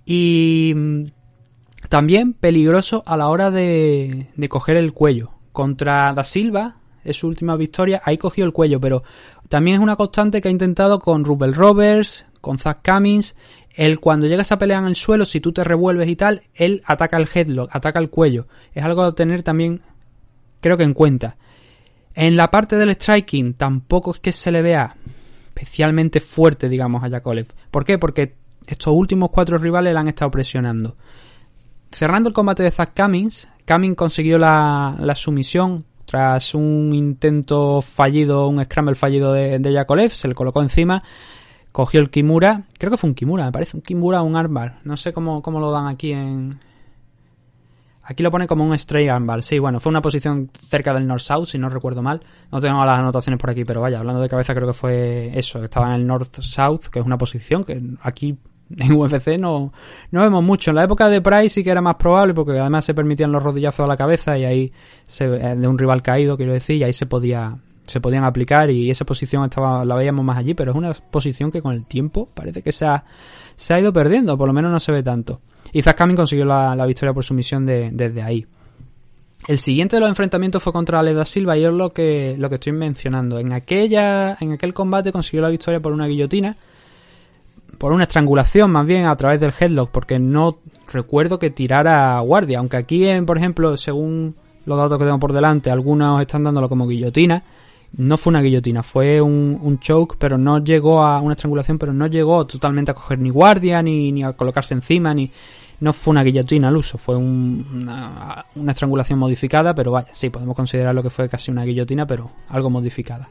Y 0.05 0.73
mm, 0.75 1.03
también 1.89 2.33
peligroso 2.33 3.03
a 3.05 3.17
la 3.17 3.27
hora 3.27 3.51
de, 3.51 4.27
de 4.35 4.49
coger 4.49 4.77
el 4.77 4.93
cuello. 4.93 5.31
Contra 5.51 6.13
Da 6.13 6.23
Silva, 6.23 6.77
es 7.03 7.17
su 7.17 7.27
última 7.27 7.55
victoria, 7.55 8.01
ahí 8.05 8.17
cogió 8.17 8.45
el 8.45 8.53
cuello, 8.53 8.79
pero 8.79 9.03
también 9.49 9.75
es 9.75 9.81
una 9.81 9.95
constante 9.95 10.41
que 10.41 10.47
ha 10.47 10.51
intentado 10.51 10.99
con 10.99 11.25
Rubel 11.25 11.53
Roberts, 11.53 12.25
con 12.41 12.57
Zach 12.57 12.79
Cummins, 12.83 13.35
él 13.75 13.99
cuando 13.99 14.27
llegas 14.27 14.51
a 14.51 14.59
pelear 14.59 14.81
en 14.81 14.87
el 14.87 14.95
suelo, 14.95 15.25
si 15.25 15.39
tú 15.39 15.51
te 15.51 15.63
revuelves 15.63 16.09
y 16.09 16.15
tal, 16.15 16.41
él 16.53 16.81
ataca 16.85 17.17
el 17.17 17.29
headlock, 17.33 17.75
ataca 17.75 17.99
el 17.99 18.09
cuello. 18.09 18.47
Es 18.73 18.83
algo 18.83 19.03
a 19.03 19.15
tener 19.15 19.43
también, 19.43 19.81
creo 20.59 20.77
que 20.77 20.83
en 20.83 20.93
cuenta. 20.93 21.37
En 22.13 22.35
la 22.35 22.51
parte 22.51 22.75
del 22.75 22.91
striking 22.91 23.53
tampoco 23.53 24.11
es 24.11 24.19
que 24.19 24.31
se 24.31 24.51
le 24.51 24.61
vea 24.61 24.95
especialmente 25.47 26.19
fuerte, 26.19 26.67
digamos, 26.67 27.03
a 27.03 27.07
Yakolev. 27.07 27.47
¿Por 27.69 27.85
qué? 27.85 27.97
Porque 27.97 28.35
estos 28.67 28.93
últimos 28.93 29.31
cuatro 29.31 29.57
rivales 29.57 29.93
le 29.93 29.99
han 29.99 30.07
estado 30.07 30.31
presionando. 30.31 30.95
Cerrando 31.91 32.29
el 32.29 32.33
combate 32.33 32.63
de 32.63 32.71
Zach 32.71 32.91
Cummins, 32.95 33.47
Cummins 33.67 33.95
consiguió 33.95 34.37
la, 34.37 34.95
la 34.99 35.15
sumisión 35.15 35.85
tras 36.05 36.55
un 36.55 36.91
intento 36.93 37.81
fallido, 37.81 38.47
un 38.47 38.63
scramble 38.63 38.95
fallido 38.95 39.31
de, 39.33 39.59
de 39.59 39.73
Yakolev, 39.73 40.11
se 40.11 40.27
le 40.27 40.35
colocó 40.35 40.61
encima 40.61 41.03
cogió 41.71 41.99
el 41.99 42.09
Kimura, 42.09 42.63
creo 42.77 42.91
que 42.91 42.97
fue 42.97 43.09
un 43.09 43.15
Kimura, 43.15 43.45
me 43.45 43.51
parece, 43.51 43.77
un 43.77 43.81
Kimura 43.81 44.21
o 44.21 44.25
un 44.25 44.35
armbar, 44.35 44.79
no 44.83 44.97
sé 44.97 45.13
cómo, 45.13 45.41
cómo 45.41 45.59
lo 45.59 45.71
dan 45.71 45.87
aquí 45.87 46.11
en... 46.11 46.59
Aquí 48.03 48.23
lo 48.23 48.31
pone 48.31 48.47
como 48.47 48.65
un 48.65 48.73
straight 48.73 49.09
armbar, 49.09 49.43
sí, 49.43 49.59
bueno, 49.59 49.79
fue 49.79 49.91
una 49.91 50.01
posición 50.01 50.49
cerca 50.59 50.93
del 50.93 51.07
north-south, 51.07 51.45
si 51.45 51.57
no 51.57 51.69
recuerdo 51.69 52.01
mal, 52.01 52.21
no 52.51 52.59
tengo 52.59 52.83
las 52.83 52.99
anotaciones 52.99 53.39
por 53.39 53.51
aquí, 53.51 53.63
pero 53.63 53.79
vaya, 53.79 53.99
hablando 53.99 54.21
de 54.21 54.27
cabeza 54.27 54.53
creo 54.55 54.67
que 54.67 54.73
fue 54.73 55.37
eso, 55.37 55.63
estaba 55.63 55.89
en 55.89 56.01
el 56.01 56.07
north-south, 56.07 56.87
que 56.91 56.99
es 56.99 57.05
una 57.05 57.17
posición 57.17 57.63
que 57.63 57.79
aquí 58.01 58.37
en 58.77 58.93
UFC 58.93 59.37
no, 59.37 59.71
no 60.11 60.21
vemos 60.21 60.43
mucho. 60.43 60.71
En 60.71 60.75
la 60.75 60.83
época 60.83 61.09
de 61.09 61.21
Price 61.21 61.49
sí 61.49 61.63
que 61.63 61.71
era 61.71 61.81
más 61.81 61.95
probable 61.95 62.33
porque 62.33 62.57
además 62.57 62.85
se 62.85 62.93
permitían 62.93 63.31
los 63.31 63.43
rodillazos 63.43 63.83
a 63.83 63.87
la 63.87 63.97
cabeza 63.97 64.37
y 64.37 64.45
ahí 64.45 64.73
se, 65.05 65.27
de 65.27 65.67
un 65.67 65.77
rival 65.77 66.01
caído, 66.01 66.37
quiero 66.37 66.53
decir, 66.53 66.77
y 66.77 66.83
ahí 66.83 66.93
se 66.93 67.05
podía 67.05 67.57
se 67.91 68.01
podían 68.01 68.23
aplicar 68.23 68.69
y 68.71 68.89
esa 68.89 69.05
posición 69.05 69.43
estaba 69.43 69.85
la 69.85 69.95
veíamos 69.95 70.25
más 70.25 70.37
allí, 70.37 70.53
pero 70.53 70.71
es 70.71 70.77
una 70.77 70.93
posición 70.93 71.51
que 71.51 71.61
con 71.61 71.73
el 71.73 71.85
tiempo 71.85 72.27
parece 72.33 72.61
que 72.61 72.71
se 72.71 72.85
ha, 72.85 73.03
se 73.55 73.73
ha 73.73 73.79
ido 73.79 73.93
perdiendo, 73.93 74.37
por 74.37 74.47
lo 74.47 74.53
menos 74.53 74.71
no 74.71 74.79
se 74.79 74.91
ve 74.91 75.03
tanto. 75.03 75.41
Y 75.73 75.81
Zach 75.81 75.97
consiguió 76.15 76.45
la, 76.45 76.75
la, 76.75 76.85
victoria 76.85 77.13
por 77.13 77.23
sumisión 77.23 77.65
de, 77.65 77.91
desde 77.91 78.21
ahí. 78.21 78.45
El 79.47 79.57
siguiente 79.57 79.95
de 79.95 80.01
los 80.01 80.09
enfrentamientos 80.09 80.61
fue 80.61 80.73
contra 80.73 80.99
Aleda 80.99 81.25
Silva 81.25 81.57
y 81.57 81.63
es 81.63 81.71
lo 81.71 81.91
que, 81.91 82.35
lo 82.37 82.49
que 82.49 82.55
estoy 82.55 82.73
mencionando. 82.73 83.39
En, 83.39 83.53
aquella, 83.53 84.37
en 84.39 84.51
aquel 84.53 84.73
combate 84.73 85.11
consiguió 85.11 85.41
la 85.41 85.49
victoria 85.49 85.79
por 85.79 85.93
una 85.93 86.07
guillotina, 86.07 86.55
por 87.77 87.93
una 87.93 88.03
estrangulación 88.03 88.69
más 88.71 88.85
bien 88.85 89.05
a 89.05 89.15
través 89.15 89.39
del 89.39 89.53
headlock, 89.57 89.89
porque 89.89 90.19
no 90.19 90.59
recuerdo 90.91 91.39
que 91.39 91.49
tirara 91.49 92.19
guardia, 92.19 92.59
aunque 92.59 92.77
aquí, 92.77 93.07
en, 93.07 93.25
por 93.25 93.37
ejemplo, 93.37 93.75
según 93.77 94.35
los 94.65 94.77
datos 94.77 94.99
que 94.99 95.05
tengo 95.05 95.19
por 95.19 95.33
delante, 95.33 95.71
algunos 95.71 96.21
están 96.21 96.43
dándolo 96.43 96.69
como 96.69 96.87
guillotina, 96.87 97.43
no 97.97 98.17
fue 98.17 98.31
una 98.31 98.41
guillotina, 98.41 98.83
fue 98.83 99.21
un, 99.21 99.57
un, 99.61 99.79
choke, 99.79 100.15
pero 100.17 100.37
no 100.37 100.63
llegó 100.63 101.03
a 101.03 101.19
una 101.19 101.33
estrangulación, 101.33 101.77
pero 101.77 101.93
no 101.93 102.07
llegó 102.07 102.45
totalmente 102.45 102.91
a 102.91 102.93
coger 102.93 103.19
ni 103.19 103.29
guardia, 103.29 103.81
ni, 103.81 104.11
ni 104.11 104.23
a 104.23 104.33
colocarse 104.33 104.73
encima, 104.73 105.13
ni 105.13 105.29
no 105.81 105.93
fue 105.93 106.11
una 106.11 106.23
guillotina 106.23 106.69
al 106.69 106.77
uso, 106.77 106.97
fue 106.97 107.17
un, 107.17 107.65
una, 107.73 108.45
una, 108.55 108.71
estrangulación 108.71 109.19
modificada, 109.19 109.73
pero 109.73 109.91
vaya, 109.91 110.09
sí, 110.11 110.29
podemos 110.29 110.55
considerar 110.55 110.95
lo 110.95 111.03
que 111.03 111.09
fue 111.09 111.27
casi 111.27 111.51
una 111.51 111.65
guillotina, 111.65 112.05
pero 112.05 112.31
algo 112.49 112.69
modificada. 112.69 113.29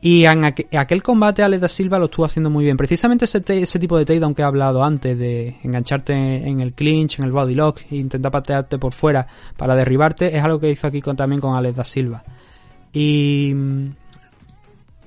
Y 0.00 0.26
en 0.26 0.44
aqu 0.44 0.66
aquel 0.76 1.02
combate 1.02 1.42
Alex 1.42 1.62
da 1.62 1.68
Silva 1.68 1.98
lo 1.98 2.04
estuvo 2.04 2.26
haciendo 2.26 2.50
muy 2.50 2.62
bien. 2.62 2.76
Precisamente 2.76 3.24
ese, 3.24 3.42
ese 3.48 3.78
tipo 3.78 3.96
de 3.96 4.04
takedown 4.04 4.34
que 4.34 4.42
he 4.42 4.44
hablado 4.44 4.84
antes, 4.84 5.18
de 5.18 5.56
engancharte 5.62 6.12
en 6.12 6.60
el 6.60 6.74
clinch, 6.74 7.18
en 7.18 7.24
el 7.24 7.32
body 7.32 7.54
lock, 7.54 7.80
e 7.90 7.96
intentar 7.96 8.30
patearte 8.30 8.76
por 8.76 8.92
fuera 8.92 9.26
para 9.56 9.74
derribarte, 9.74 10.36
es 10.36 10.44
algo 10.44 10.60
que 10.60 10.70
hizo 10.70 10.86
aquí 10.86 11.00
también 11.00 11.40
con 11.40 11.56
Alex 11.56 11.76
da 11.76 11.84
Silva. 11.84 12.22
Y 12.94 13.52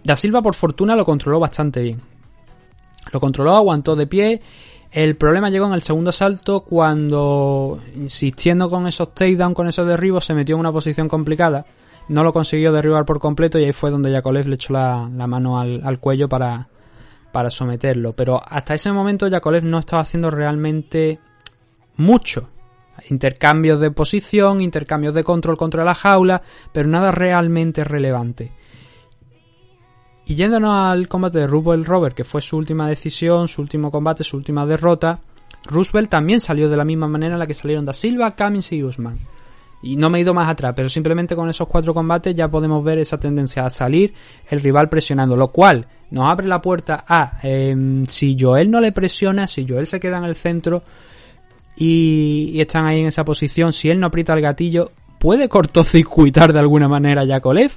Da 0.07 0.15
Silva 0.15 0.41
por 0.41 0.55
fortuna 0.55 0.95
lo 0.95 1.03
controló 1.03 1.37
bastante 1.37 1.81
bien. 1.81 1.99
Lo 3.11 3.19
controló, 3.19 3.57
aguantó 3.57 3.93
de 3.97 4.07
pie. 4.07 4.41
El 4.89 5.17
problema 5.17 5.49
llegó 5.49 5.67
en 5.67 5.73
el 5.73 5.81
segundo 5.81 6.11
asalto 6.11 6.61
cuando, 6.61 7.77
insistiendo 7.93 8.69
con 8.69 8.87
esos 8.87 9.13
takedowns, 9.13 9.53
con 9.53 9.67
esos 9.67 9.85
derribos, 9.85 10.23
se 10.23 10.33
metió 10.33 10.55
en 10.55 10.61
una 10.61 10.71
posición 10.71 11.09
complicada. 11.09 11.65
No 12.07 12.23
lo 12.23 12.31
consiguió 12.31 12.71
derribar 12.71 13.05
por 13.05 13.19
completo 13.19 13.59
y 13.59 13.65
ahí 13.65 13.73
fue 13.73 13.91
donde 13.91 14.09
Yakolev 14.09 14.47
le 14.47 14.55
echó 14.55 14.71
la, 14.71 15.09
mano 15.09 15.59
al, 15.59 15.81
al, 15.83 15.99
cuello 15.99 16.29
para, 16.29 16.69
para 17.33 17.49
someterlo. 17.49 18.13
Pero 18.13 18.39
hasta 18.47 18.75
ese 18.75 18.93
momento 18.93 19.27
Yakolev 19.27 19.65
no 19.65 19.77
estaba 19.77 20.03
haciendo 20.03 20.31
realmente 20.31 21.19
mucho 21.97 22.47
intercambios 23.09 23.79
de 23.79 23.91
posición, 23.91 24.61
intercambios 24.61 25.13
de 25.13 25.23
control 25.23 25.57
contra 25.57 25.83
la 25.83 25.95
jaula, 25.95 26.41
pero 26.71 26.87
nada 26.87 27.11
realmente 27.11 27.83
relevante. 27.83 28.51
Y 30.25 30.35
yéndonos 30.35 30.75
al 30.75 31.07
combate 31.07 31.39
de 31.39 31.47
Roosevelt 31.47 31.87
Robert, 31.87 32.15
que 32.15 32.25
fue 32.25 32.41
su 32.41 32.57
última 32.57 32.89
decisión, 32.89 33.47
su 33.47 33.61
último 33.61 33.89
combate, 33.89 34.25
su 34.25 34.35
última 34.35 34.65
derrota, 34.65 35.21
Roosevelt 35.65 36.09
también 36.09 36.39
salió 36.39 36.69
de 36.69 36.77
la 36.77 36.85
misma 36.85 37.07
manera 37.07 37.33
en 37.33 37.39
la 37.39 37.47
que 37.47 37.53
salieron 37.53 37.85
Da 37.85 37.93
Silva, 37.93 38.35
Cummins 38.35 38.71
y 38.73 38.83
Usman. 38.83 39.19
Y 39.81 39.95
no 39.95 40.09
me 40.09 40.17
he 40.17 40.21
ido 40.21 40.33
más 40.33 40.49
atrás, 40.49 40.73
pero 40.75 40.89
simplemente 40.89 41.35
con 41.35 41.49
esos 41.49 41.67
cuatro 41.67 41.93
combates 41.93 42.35
ya 42.35 42.49
podemos 42.49 42.83
ver 42.83 42.99
esa 42.99 43.19
tendencia 43.19 43.65
a 43.65 43.69
salir, 43.69 44.13
el 44.49 44.59
rival 44.59 44.89
presionando, 44.89 45.37
lo 45.37 45.49
cual 45.49 45.87
nos 46.09 46.25
abre 46.25 46.47
la 46.47 46.61
puerta 46.61 47.05
a 47.07 47.39
eh, 47.43 48.03
si 48.07 48.35
Joel 48.39 48.71
no 48.71 48.81
le 48.81 48.91
presiona, 48.91 49.47
si 49.47 49.67
Joel 49.67 49.85
se 49.85 49.99
queda 49.99 50.17
en 50.17 50.23
el 50.23 50.35
centro, 50.35 50.83
y, 51.77 52.51
y, 52.53 52.61
están 52.61 52.85
ahí 52.85 53.01
en 53.01 53.07
esa 53.07 53.23
posición, 53.23 53.71
si 53.71 53.89
él 53.89 53.99
no 53.99 54.07
aprieta 54.07 54.33
el 54.33 54.41
gatillo, 54.41 54.91
¿puede 55.19 55.47
cortocircuitar 55.47 56.51
de 56.51 56.59
alguna 56.59 56.87
manera 56.87 57.21
a 57.21 57.25
Yakolev? 57.25 57.71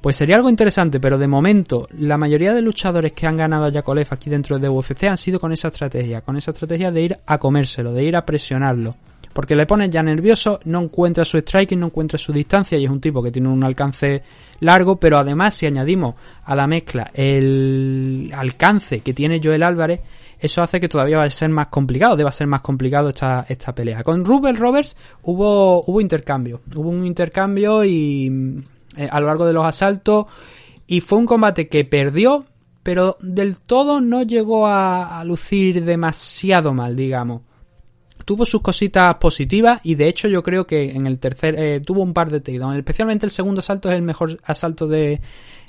Pues 0.00 0.14
sería 0.14 0.36
algo 0.36 0.48
interesante, 0.48 1.00
pero 1.00 1.18
de 1.18 1.26
momento 1.26 1.88
la 1.98 2.16
mayoría 2.16 2.54
de 2.54 2.62
luchadores 2.62 3.12
que 3.12 3.26
han 3.26 3.36
ganado 3.36 3.64
a 3.64 3.70
Yakolev 3.70 4.06
aquí 4.10 4.30
dentro 4.30 4.58
de 4.58 4.68
UFC 4.68 5.04
han 5.04 5.16
sido 5.16 5.40
con 5.40 5.52
esa 5.52 5.68
estrategia, 5.68 6.20
con 6.20 6.36
esa 6.36 6.52
estrategia 6.52 6.92
de 6.92 7.02
ir 7.02 7.18
a 7.26 7.38
comérselo, 7.38 7.92
de 7.92 8.04
ir 8.04 8.14
a 8.14 8.24
presionarlo. 8.24 8.94
Porque 9.32 9.56
le 9.56 9.66
pones 9.66 9.90
ya 9.90 10.02
nervioso, 10.02 10.60
no 10.64 10.82
encuentra 10.82 11.24
su 11.24 11.38
striking, 11.38 11.80
no 11.80 11.86
encuentra 11.86 12.16
su 12.16 12.32
distancia 12.32 12.78
y 12.78 12.84
es 12.84 12.90
un 12.90 13.00
tipo 13.00 13.22
que 13.22 13.32
tiene 13.32 13.48
un 13.48 13.62
alcance 13.64 14.22
largo, 14.60 14.96
pero 14.96 15.18
además 15.18 15.54
si 15.54 15.66
añadimos 15.66 16.14
a 16.44 16.54
la 16.54 16.66
mezcla 16.66 17.10
el 17.12 18.32
alcance 18.34 19.00
que 19.00 19.14
tiene 19.14 19.40
Joel 19.42 19.64
Álvarez, 19.64 20.00
eso 20.40 20.62
hace 20.62 20.80
que 20.80 20.88
todavía 20.88 21.18
va 21.18 21.24
a 21.24 21.30
ser 21.30 21.48
más 21.48 21.68
complicado, 21.68 22.16
deba 22.16 22.32
ser 22.32 22.46
más 22.46 22.60
complicado 22.60 23.08
esta, 23.08 23.44
esta 23.48 23.74
pelea. 23.74 24.02
Con 24.04 24.24
Rubel 24.24 24.56
Roberts 24.56 24.96
hubo, 25.22 25.82
hubo 25.84 26.00
intercambio, 26.00 26.60
hubo 26.74 26.90
un 26.90 27.04
intercambio 27.04 27.84
y 27.84 28.62
eh, 28.96 29.08
a 29.10 29.20
lo 29.20 29.26
largo 29.26 29.46
de 29.46 29.52
los 29.52 29.64
asaltos 29.64 30.26
y 30.86 31.00
fue 31.00 31.18
un 31.18 31.26
combate 31.26 31.68
que 31.68 31.84
perdió, 31.84 32.46
pero 32.82 33.16
del 33.20 33.60
todo 33.60 34.00
no 34.00 34.22
llegó 34.22 34.66
a, 34.66 35.18
a 35.18 35.24
lucir 35.24 35.84
demasiado 35.84 36.72
mal, 36.72 36.96
digamos 36.96 37.42
tuvo 38.28 38.44
sus 38.44 38.60
cositas 38.60 39.14
positivas 39.14 39.80
y 39.84 39.94
de 39.94 40.06
hecho 40.06 40.28
yo 40.28 40.42
creo 40.42 40.66
que 40.66 40.90
en 40.90 41.06
el 41.06 41.18
tercer 41.18 41.54
eh, 41.58 41.80
tuvo 41.80 42.02
un 42.02 42.12
par 42.12 42.30
de 42.30 42.42
takedowns. 42.42 42.76
Especialmente 42.76 43.24
el 43.24 43.30
segundo 43.30 43.60
asalto 43.60 43.88
es 43.88 43.94
el 43.94 44.02
mejor 44.02 44.38
asalto 44.44 44.86
de, 44.86 45.22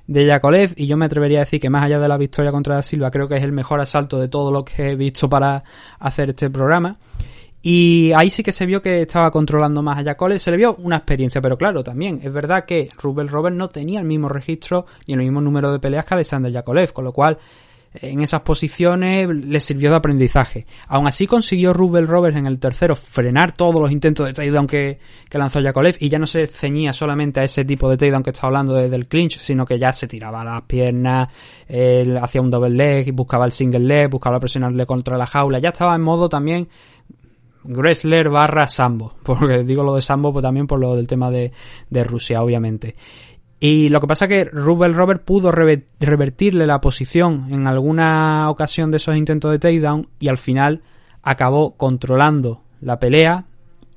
de 0.09 0.25
Yakolev 0.25 0.73
y 0.75 0.87
yo 0.87 0.97
me 0.97 1.05
atrevería 1.05 1.37
a 1.37 1.41
decir 1.41 1.61
que 1.61 1.69
más 1.69 1.83
allá 1.83 1.99
de 1.99 2.07
la 2.07 2.17
victoria 2.17 2.51
contra 2.51 2.73
Da 2.73 2.81
Silva 2.81 3.11
creo 3.11 3.27
que 3.27 3.37
es 3.37 3.43
el 3.43 3.51
mejor 3.51 3.79
asalto 3.79 4.19
de 4.19 4.27
todo 4.27 4.51
lo 4.51 4.65
que 4.65 4.89
he 4.89 4.95
visto 4.95 5.29
para 5.29 5.63
hacer 5.99 6.31
este 6.31 6.49
programa. 6.49 6.97
Y 7.61 8.11
ahí 8.15 8.31
sí 8.31 8.41
que 8.41 8.51
se 8.51 8.65
vio 8.65 8.81
que 8.81 9.03
estaba 9.03 9.29
controlando 9.29 9.83
más 9.83 9.99
a 9.99 10.01
Yakolev, 10.01 10.39
se 10.39 10.49
le 10.49 10.57
vio 10.57 10.75
una 10.79 10.95
experiencia, 10.95 11.41
pero 11.41 11.59
claro, 11.59 11.83
también 11.83 12.21
es 12.23 12.33
verdad 12.33 12.65
que 12.65 12.89
Rubel 12.97 13.27
Robert 13.27 13.55
no 13.55 13.69
tenía 13.69 13.99
el 13.99 14.05
mismo 14.07 14.29
registro 14.29 14.87
ni 15.05 15.13
el 15.13 15.19
mismo 15.19 15.41
número 15.41 15.71
de 15.71 15.77
peleas 15.77 16.05
que 16.05 16.15
Alexander 16.15 16.51
Yakolev, 16.51 16.91
con 16.91 17.03
lo 17.05 17.13
cual 17.13 17.37
en 17.93 18.21
esas 18.21 18.41
posiciones 18.41 19.27
le 19.27 19.59
sirvió 19.59 19.89
de 19.89 19.95
aprendizaje. 19.95 20.65
Aún 20.87 21.07
así 21.07 21.25
consiguió 21.25 21.73
Rubel 21.73 22.07
Roberts 22.07 22.37
en 22.37 22.45
el 22.45 22.59
tercero 22.59 22.95
frenar 22.95 23.51
todos 23.53 23.81
los 23.81 23.91
intentos 23.91 24.27
de 24.27 24.33
takedown 24.33 24.67
que, 24.67 24.99
que 25.27 25.37
lanzó 25.37 25.59
Yakolev 25.59 25.97
y 25.99 26.09
ya 26.09 26.19
no 26.19 26.27
se 26.27 26.45
ceñía 26.47 26.93
solamente 26.93 27.39
a 27.39 27.43
ese 27.43 27.65
tipo 27.65 27.89
de 27.89 27.97
takedown 27.97 28.23
que 28.23 28.29
estaba 28.29 28.49
hablando 28.49 28.73
desde 28.75 28.95
el 28.95 29.07
clinch, 29.07 29.39
sino 29.39 29.65
que 29.65 29.79
ya 29.79 29.91
se 29.91 30.07
tiraba 30.07 30.43
las 30.43 30.61
piernas, 30.63 31.29
hacía 32.21 32.41
un 32.41 32.51
double 32.51 32.69
leg, 32.69 33.11
buscaba 33.11 33.45
el 33.45 33.51
single 33.51 33.79
leg, 33.79 34.09
buscaba 34.09 34.39
presionarle 34.39 34.85
contra 34.85 35.17
la 35.17 35.25
jaula, 35.25 35.59
ya 35.59 35.69
estaba 35.69 35.95
en 35.95 36.01
modo 36.01 36.29
también 36.29 36.67
wrestler 37.63 38.29
barra 38.29 38.67
sambo, 38.67 39.15
porque 39.23 39.63
digo 39.63 39.83
lo 39.83 39.95
de 39.95 40.01
sambo 40.01 40.31
pues 40.31 40.43
también 40.43 40.67
por 40.67 40.79
lo 40.79 40.95
del 40.95 41.07
tema 41.07 41.31
de, 41.31 41.51
de 41.89 42.03
Rusia, 42.03 42.41
obviamente. 42.41 42.95
Y 43.59 43.89
lo 43.89 43.99
que 43.99 44.07
pasa 44.07 44.25
es 44.25 44.29
que 44.29 44.43
Rubel 44.45 44.93
Robert 44.93 45.23
pudo 45.23 45.51
revertirle 45.51 46.65
la 46.65 46.79
posición 46.79 47.47
en 47.51 47.67
alguna 47.67 48.49
ocasión 48.49 48.89
de 48.89 48.97
esos 48.97 49.17
intentos 49.17 49.51
de 49.51 49.59
takedown 49.59 50.07
y 50.19 50.29
al 50.29 50.37
final 50.37 50.81
acabó 51.23 51.75
controlando 51.75 52.63
la 52.79 52.99
pelea 52.99 53.45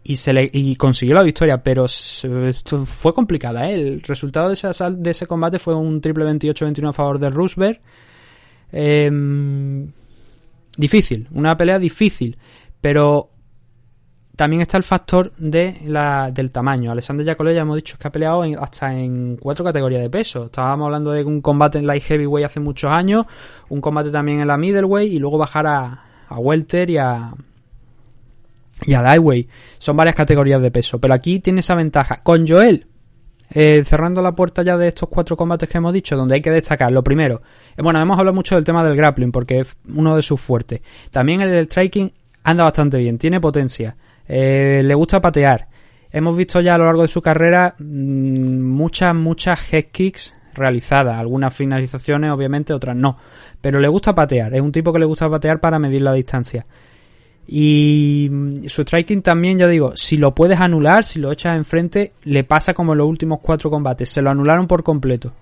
y 0.05 0.16
se 0.16 0.33
le 0.33 0.51
y 0.53 0.75
consiguió 0.75 1.14
la 1.14 1.22
victoria, 1.22 1.62
pero 1.62 1.87
fue 1.88 3.14
complicada, 3.14 3.70
¿eh? 3.70 3.75
El 3.75 4.03
resultado 4.03 4.48
de 4.48 5.11
ese, 5.11 5.27
combate 5.27 5.61
fue 5.61 5.77
un 5.77 6.01
triple 6.01 6.25
28-21 6.25 6.88
a 6.88 6.92
favor 6.92 7.18
de 7.20 7.31
Roosberg. 7.31 7.81
Em, 8.72 9.92
difícil, 10.77 11.29
una 11.31 11.57
pelea 11.57 11.79
difícil, 11.79 12.37
pero 12.81 13.31
también 14.42 14.62
está 14.62 14.76
el 14.76 14.83
factor 14.83 15.33
de 15.37 15.76
la, 15.87 16.33
del 16.33 16.50
tamaño. 16.50 16.90
Alexander 16.90 17.24
Yakolé 17.24 17.55
ya 17.55 17.61
hemos 17.61 17.76
dicho 17.76 17.96
que 17.96 18.09
ha 18.09 18.11
peleado 18.11 18.42
hasta 18.61 18.92
en 18.92 19.37
cuatro 19.37 19.64
categorías 19.64 20.02
de 20.02 20.11
peso. 20.11 20.46
Estábamos 20.46 20.87
hablando 20.87 21.12
de 21.12 21.22
un 21.22 21.40
combate 21.40 21.78
en 21.78 21.87
light 21.87 22.02
heavyweight 22.02 22.46
hace 22.46 22.59
muchos 22.59 22.90
años, 22.90 23.24
un 23.68 23.81
combate 23.81 24.11
también 24.11 24.40
en 24.40 24.48
la 24.48 24.57
middleweight 24.57 25.12
y 25.12 25.20
luego 25.20 25.38
bajar 25.38 25.68
a, 25.68 26.02
welter 26.38 26.90
y 26.90 26.96
a 26.96 27.33
y 28.85 28.94
a 28.94 29.02
lightweight. 29.02 29.48
Son 29.78 29.96
varias 29.96 30.16
categorías 30.16 30.61
de 30.61 30.72
peso, 30.72 30.98
pero 30.98 31.14
aquí 31.14 31.38
tiene 31.38 31.61
esa 31.61 31.76
ventaja. 31.76 32.16
Con 32.24 32.44
Joel, 32.44 32.88
eh, 33.48 33.85
cerrando 33.85 34.22
la 34.22 34.35
puerta 34.35 34.64
ya 34.64 34.76
de 34.76 34.88
estos 34.88 35.09
cuatro 35.09 35.37
combates 35.37 35.68
que 35.68 35.78
hemos 35.78 35.92
dicho, 35.92 36.16
donde 36.16 36.35
hay 36.35 36.42
que 36.42 36.50
destacar 36.50 36.90
lo 36.90 37.05
primero. 37.05 37.42
Eh, 37.76 37.83
bueno, 37.83 38.00
hemos 38.00 38.18
hablado 38.18 38.35
mucho 38.35 38.57
del 38.57 38.64
tema 38.64 38.83
del 38.83 38.96
grappling 38.96 39.31
porque 39.31 39.61
es 39.61 39.76
uno 39.94 40.16
de 40.16 40.22
sus 40.22 40.40
fuertes. 40.40 40.81
También 41.12 41.42
el 41.42 41.52
del 41.52 41.66
striking 41.66 42.12
anda 42.42 42.64
bastante 42.64 42.98
bien, 42.98 43.18
tiene 43.18 43.40
potencia. 43.40 43.96
Eh, 44.28 44.82
le 44.85 44.94
gusta 44.94 45.20
patear. 45.20 45.68
Hemos 46.11 46.37
visto 46.37 46.61
ya 46.61 46.74
a 46.74 46.78
lo 46.78 46.85
largo 46.85 47.02
de 47.02 47.08
su 47.08 47.22
carrera 47.22 47.74
mm, 47.78 48.61
muchas, 48.61 49.14
muchas 49.14 49.72
head 49.72 49.87
kicks 49.92 50.35
realizadas. 50.54 51.18
Algunas 51.18 51.54
finalizaciones, 51.54 52.30
obviamente, 52.30 52.72
otras 52.72 52.96
no. 52.96 53.16
Pero 53.61 53.80
le 53.80 53.88
gusta 53.88 54.14
patear. 54.14 54.54
Es 54.54 54.61
un 54.61 54.72
tipo 54.72 54.92
que 54.92 54.98
le 54.98 55.06
gusta 55.06 55.30
patear 55.30 55.61
para 55.61 55.78
medir 55.78 56.02
la 56.02 56.12
distancia. 56.12 56.66
Y 57.46 58.28
mm, 58.30 58.68
su 58.68 58.82
striking 58.82 59.22
también, 59.22 59.58
ya 59.58 59.68
digo, 59.68 59.96
si 59.96 60.16
lo 60.16 60.35
puedes 60.35 60.61
anular, 60.61 61.04
si 61.04 61.18
lo 61.18 61.32
echas 61.32 61.56
enfrente, 61.56 62.12
le 62.24 62.44
pasa 62.44 62.74
como 62.74 62.92
en 62.92 62.98
los 62.98 63.08
últimos 63.08 63.40
cuatro 63.40 63.70
combates. 63.70 64.11
Se 64.11 64.22
lo 64.22 64.30
anularon 64.30 64.66
por 64.66 64.82
completo 64.82 65.32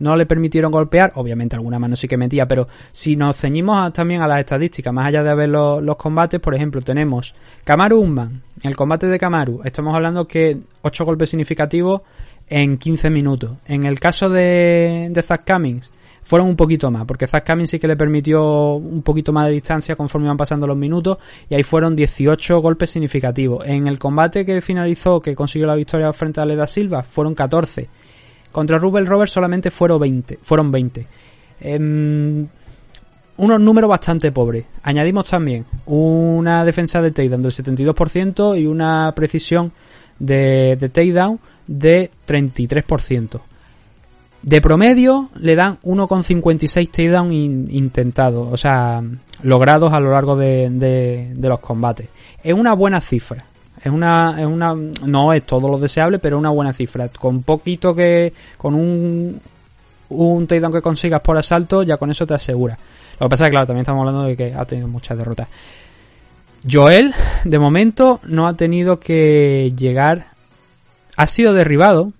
no 0.00 0.16
le 0.16 0.26
permitieron 0.26 0.72
golpear, 0.72 1.12
obviamente 1.14 1.56
alguna 1.56 1.78
mano 1.78 1.94
sí 1.94 2.08
que 2.08 2.16
metía, 2.16 2.46
pero 2.48 2.66
si 2.92 3.16
nos 3.16 3.36
ceñimos 3.36 3.92
también 3.92 4.22
a 4.22 4.26
las 4.26 4.40
estadísticas, 4.40 4.92
más 4.92 5.06
allá 5.06 5.22
de 5.22 5.34
ver 5.34 5.48
los, 5.48 5.96
combates, 5.96 6.40
por 6.40 6.54
ejemplo, 6.54 6.80
tenemos 6.82 7.34
Kamaru 7.64 8.00
Unman, 8.00 8.42
el 8.62 8.74
combate 8.74 9.06
de 9.06 9.18
Kamaru, 9.18 9.60
estamos 9.64 9.94
hablando 9.94 10.26
que 10.26 10.58
8 10.82 11.04
golpes 11.04 11.30
significativos 11.30 12.02
en 12.48 12.78
15 12.78 13.10
minutos. 13.10 13.52
En 13.66 13.84
el 13.84 14.00
caso 14.00 14.28
de, 14.28 15.08
de 15.10 15.38
Cummings, 15.46 15.92
fueron 16.22 16.48
un 16.48 16.56
poquito 16.56 16.90
más, 16.90 17.04
porque 17.06 17.26
Zach 17.26 17.46
Cummings 17.46 17.70
sí 17.70 17.78
que 17.78 17.88
le 17.88 17.96
permitió 17.96 18.74
un 18.74 19.02
poquito 19.02 19.32
más 19.32 19.46
de 19.46 19.52
distancia 19.52 19.96
conforme 19.96 20.26
iban 20.26 20.36
pasando 20.36 20.66
los 20.66 20.76
minutos, 20.76 21.18
y 21.48 21.54
ahí 21.54 21.62
fueron 21.62 21.96
18 21.96 22.60
golpes 22.60 22.90
significativos. 22.90 23.66
En 23.66 23.86
el 23.86 23.98
combate 23.98 24.44
que 24.44 24.60
finalizó, 24.60 25.20
que 25.20 25.34
consiguió 25.34 25.66
la 25.66 25.74
victoria 25.74 26.12
frente 26.12 26.40
a 26.40 26.44
Leda 26.44 26.66
Silva, 26.66 27.02
fueron 27.02 27.34
14. 27.34 27.88
Contra 28.52 28.78
Rubel 28.78 29.06
Robert 29.06 29.30
solamente 29.30 29.70
fueron 29.70 30.00
20. 30.00 30.38
Fueron 30.42 30.70
20. 30.70 31.06
Em, 31.60 32.46
unos 33.36 33.60
números 33.60 33.88
bastante 33.88 34.32
pobres. 34.32 34.66
Añadimos 34.82 35.30
también 35.30 35.64
una 35.86 36.64
defensa 36.64 37.00
de 37.00 37.10
takedown 37.10 37.42
del 37.42 37.52
72% 37.52 38.60
y 38.60 38.66
una 38.66 39.12
precisión 39.14 39.72
de, 40.18 40.76
de 40.78 40.88
takedown 40.88 41.38
de 41.66 42.10
33%. 42.26 43.40
De 44.42 44.60
promedio 44.60 45.30
le 45.36 45.54
dan 45.54 45.78
1,56 45.82 46.90
takedown 46.90 47.32
intentados, 47.32 48.48
o 48.50 48.56
sea, 48.56 49.02
logrados 49.42 49.92
a 49.92 50.00
lo 50.00 50.12
largo 50.12 50.36
de, 50.36 50.70
de 51.34 51.48
los 51.48 51.60
combates. 51.60 52.08
Es 52.42 52.54
una 52.54 52.72
buena 52.72 53.00
cifra. 53.00 53.44
Es 53.82 53.90
una, 53.90 54.36
es 54.38 54.46
una, 54.46 54.74
no 54.74 55.32
es 55.32 55.44
todo 55.46 55.68
lo 55.68 55.78
deseable, 55.78 56.18
pero 56.18 56.38
una 56.38 56.50
buena 56.50 56.72
cifra. 56.72 57.08
Con 57.08 57.42
poquito 57.42 57.94
que, 57.94 58.32
con 58.58 58.74
un, 58.74 59.40
un 60.10 60.46
takedown 60.46 60.72
que 60.72 60.82
consigas 60.82 61.20
por 61.20 61.38
asalto, 61.38 61.82
ya 61.82 61.96
con 61.96 62.10
eso 62.10 62.26
te 62.26 62.34
asegura. 62.34 62.78
Lo 63.18 63.26
que 63.26 63.30
pasa 63.30 63.44
es 63.44 63.48
que, 63.48 63.52
claro, 63.52 63.66
también 63.66 63.82
estamos 63.82 64.00
hablando 64.00 64.24
de 64.24 64.36
que 64.36 64.54
ha 64.54 64.64
tenido 64.64 64.88
muchas 64.88 65.16
derrotas. 65.16 65.48
Joel, 66.70 67.14
de 67.44 67.58
momento, 67.58 68.20
no 68.24 68.46
ha 68.46 68.54
tenido 68.54 69.00
que 69.00 69.72
llegar. 69.76 70.26
Ha 71.16 71.26
sido 71.26 71.54
derribado, 71.54 72.12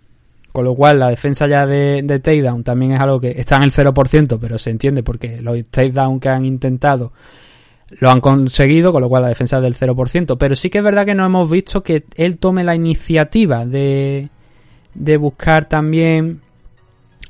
con 0.52 0.64
lo 0.64 0.74
cual 0.74 0.98
la 0.98 1.08
defensa 1.08 1.46
ya 1.46 1.66
de, 1.66 2.02
de 2.02 2.18
takedown 2.20 2.64
también 2.64 2.92
es 2.92 3.00
algo 3.00 3.20
que 3.20 3.34
está 3.36 3.56
en 3.56 3.64
el 3.64 3.72
0%, 3.72 4.38
pero 4.40 4.58
se 4.58 4.70
entiende 4.70 5.02
porque 5.02 5.40
los 5.42 5.62
takedown 5.70 6.20
que 6.20 6.28
han 6.30 6.44
intentado 6.46 7.12
lo 7.98 8.10
han 8.10 8.20
conseguido, 8.20 8.92
con 8.92 9.02
lo 9.02 9.08
cual 9.08 9.22
la 9.22 9.28
defensa 9.28 9.56
es 9.56 9.62
del 9.62 9.76
0%. 9.76 10.36
Pero 10.38 10.54
sí 10.54 10.70
que 10.70 10.78
es 10.78 10.84
verdad 10.84 11.04
que 11.04 11.14
no 11.14 11.26
hemos 11.26 11.50
visto 11.50 11.82
que 11.82 12.04
él 12.14 12.38
tome 12.38 12.64
la 12.64 12.74
iniciativa 12.74 13.66
de, 13.66 14.28
de 14.94 15.16
buscar 15.16 15.68
también 15.68 16.40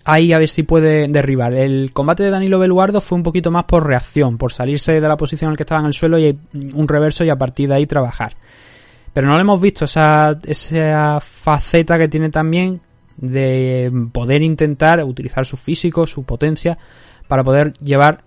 ahí 0.05 0.33
a 0.33 0.39
ver 0.39 0.49
si 0.49 0.63
puede 0.63 1.09
derribar. 1.09 1.55
El 1.55 1.93
combate 1.93 2.23
de 2.23 2.31
Danilo 2.31 2.59
Beluardo 2.59 3.01
fue 3.01 3.17
un 3.17 3.23
poquito 3.23 3.51
más 3.51 3.65
por 3.65 3.87
reacción, 3.87 4.39
por 4.39 4.53
salirse 4.53 5.01
de 5.01 5.09
la 5.09 5.17
posición 5.17 5.49
en 5.49 5.53
la 5.53 5.57
que 5.57 5.63
estaba 5.63 5.81
en 5.81 5.87
el 5.87 5.95
suelo 5.95 6.19
y 6.19 6.39
un 6.75 6.89
reverso 6.89 7.25
y 7.25 7.31
a 7.31 7.37
partir 7.37 7.69
de 7.69 7.77
ahí 7.77 7.87
trabajar. 7.87 8.35
Pero 9.13 9.29
no 9.29 9.35
le 9.35 9.43
hemos 9.43 9.61
visto 9.61 9.85
esa, 9.87 10.39
esa 10.45 11.21
faceta 11.21 11.99
que 11.99 12.09
tiene 12.09 12.31
también 12.31 12.81
de 13.17 13.91
poder 14.13 14.43
intentar 14.43 15.05
utilizar 15.05 15.45
su 15.45 15.57
físico, 15.57 16.07
su 16.07 16.23
potencia, 16.25 16.79
para 17.29 17.45
poder 17.45 17.75
llevar 17.75 18.25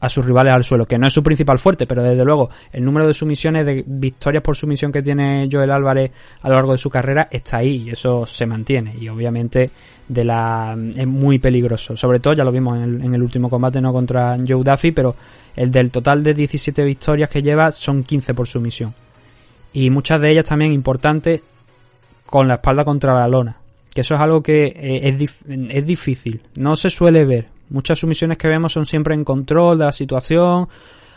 a 0.00 0.08
sus 0.08 0.24
rivales 0.24 0.52
al 0.52 0.64
suelo, 0.64 0.86
que 0.86 0.98
no 0.98 1.06
es 1.06 1.12
su 1.12 1.22
principal 1.22 1.58
fuerte, 1.58 1.86
pero 1.86 2.02
desde 2.02 2.24
luego 2.24 2.50
el 2.72 2.84
número 2.84 3.06
de 3.06 3.14
sumisiones, 3.14 3.66
de 3.66 3.84
victorias 3.86 4.42
por 4.42 4.56
sumisión 4.56 4.92
que 4.92 5.02
tiene 5.02 5.48
Joel 5.50 5.70
Álvarez 5.70 6.12
a 6.42 6.48
lo 6.48 6.54
largo 6.54 6.72
de 6.72 6.78
su 6.78 6.90
carrera 6.90 7.28
está 7.30 7.58
ahí 7.58 7.84
y 7.86 7.90
eso 7.90 8.26
se 8.26 8.46
mantiene. 8.46 8.94
Y 8.98 9.08
obviamente 9.08 9.70
de 10.08 10.24
la 10.24 10.76
es 10.96 11.06
muy 11.06 11.38
peligroso, 11.38 11.96
sobre 11.96 12.20
todo 12.20 12.32
ya 12.32 12.44
lo 12.44 12.52
vimos 12.52 12.78
en 12.78 13.14
el, 13.14 13.22
último 13.22 13.50
combate 13.50 13.80
no 13.80 13.92
contra 13.92 14.36
Joe 14.36 14.64
Duffy, 14.64 14.92
pero 14.92 15.16
el 15.54 15.70
del 15.70 15.90
total 15.90 16.22
de 16.22 16.32
17 16.32 16.84
victorias 16.84 17.28
que 17.28 17.42
lleva 17.42 17.72
son 17.72 18.04
15 18.04 18.34
por 18.34 18.46
sumisión. 18.46 18.94
Y 19.72 19.90
muchas 19.90 20.20
de 20.20 20.30
ellas 20.30 20.44
también 20.44 20.72
importantes 20.72 21.42
con 22.24 22.48
la 22.48 22.54
espalda 22.54 22.84
contra 22.84 23.14
la 23.14 23.28
lona, 23.28 23.56
que 23.92 24.00
eso 24.00 24.14
es 24.14 24.20
algo 24.20 24.42
que 24.42 24.66
eh, 24.66 25.16
es, 25.18 25.34
es 25.46 25.86
difícil, 25.86 26.40
no 26.56 26.76
se 26.76 26.88
suele 26.88 27.24
ver 27.24 27.57
Muchas 27.70 27.98
sumisiones 27.98 28.38
que 28.38 28.48
vemos 28.48 28.72
son 28.72 28.86
siempre 28.86 29.14
en 29.14 29.24
control 29.24 29.78
de 29.78 29.84
la 29.84 29.92
situación, 29.92 30.68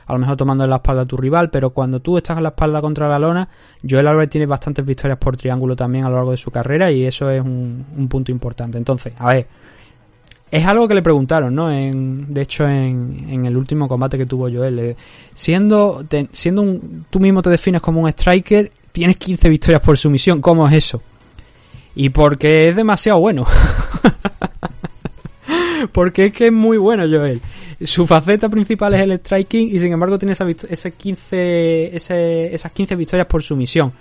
a 0.06 0.14
lo 0.14 0.20
mejor 0.20 0.36
tomando 0.36 0.64
en 0.64 0.70
la 0.70 0.78
espalda 0.78 1.04
a 1.04 1.06
tu 1.06 1.16
rival, 1.16 1.50
pero 1.50 1.70
cuando 1.70 2.00
tú 2.00 2.18
estás 2.18 2.38
a 2.38 2.42
la 2.42 2.50
espalda 2.50 2.82
contra 2.82 3.08
la 3.08 3.18
lona, 3.18 3.48
Joel 3.88 4.08
Álvarez 4.08 4.30
tiene 4.30 4.46
bastantes 4.46 4.86
victorias 4.86 5.18
por 5.18 5.38
triángulo 5.38 5.76
también 5.76 6.06
a 6.06 6.10
lo 6.10 6.16
largo 6.16 6.32
de 6.32 6.38
su 6.38 6.52
carrera 6.52 6.92
y 6.92 7.06
eso 7.06 7.30
es 7.30 7.42
un, 7.42 8.08
punto 8.10 8.32
importante. 8.32 8.78
Entonces, 8.78 9.14
a 9.18 9.34
ver, 9.34 9.48
es 10.50 10.66
algo 10.66 10.88
que 10.88 10.96
le 10.96 11.02
preguntaron, 11.02 11.56
¿no? 11.56 11.72
En, 11.72 12.34
de 12.34 12.42
hecho, 12.42 12.68
en, 12.68 13.46
el 13.46 13.56
último 13.56 13.88
combate 13.88 14.18
que 14.18 14.26
tuvo 14.26 14.50
Joel. 14.52 14.98
Siendo, 15.34 16.04
siendo 16.34 16.62
un, 16.62 17.06
tú 17.10 17.22
mismo 17.22 17.42
te 17.42 17.50
defines 17.50 17.82
como 17.82 18.02
un 18.02 18.10
striker, 18.10 18.70
tienes 18.92 19.16
15 19.16 19.48
victorias 19.48 19.82
por 19.82 19.98
sumisión. 19.98 20.42
¿Cómo 20.42 20.68
es 20.68 20.74
eso? 20.74 21.02
Y 21.96 22.10
porque 22.10 22.70
es 22.70 22.76
demasiado 22.76 23.20
bueno. 23.20 23.46
Porque 25.92 26.26
es 26.26 26.34
que 26.34 26.48
es 26.48 26.52
muy 26.52 26.78
bueno 26.78 27.04
Joel. 27.10 27.42
Su 27.84 28.06
faceta 28.06 28.50
principal 28.50 28.94
es 28.94 29.02
el 29.02 29.20
striking 29.20 29.70
y 29.74 29.80
sin 29.80 29.92
embargo 29.92 30.18
tiene 30.20 30.34
esa 30.34 30.48
ese 30.50 30.92
15, 30.92 31.96
ese, 31.96 32.54
esas 32.54 32.72
15 32.72 32.96
victorias 32.96 33.28
por 33.28 33.42
sumisión. 33.42 33.92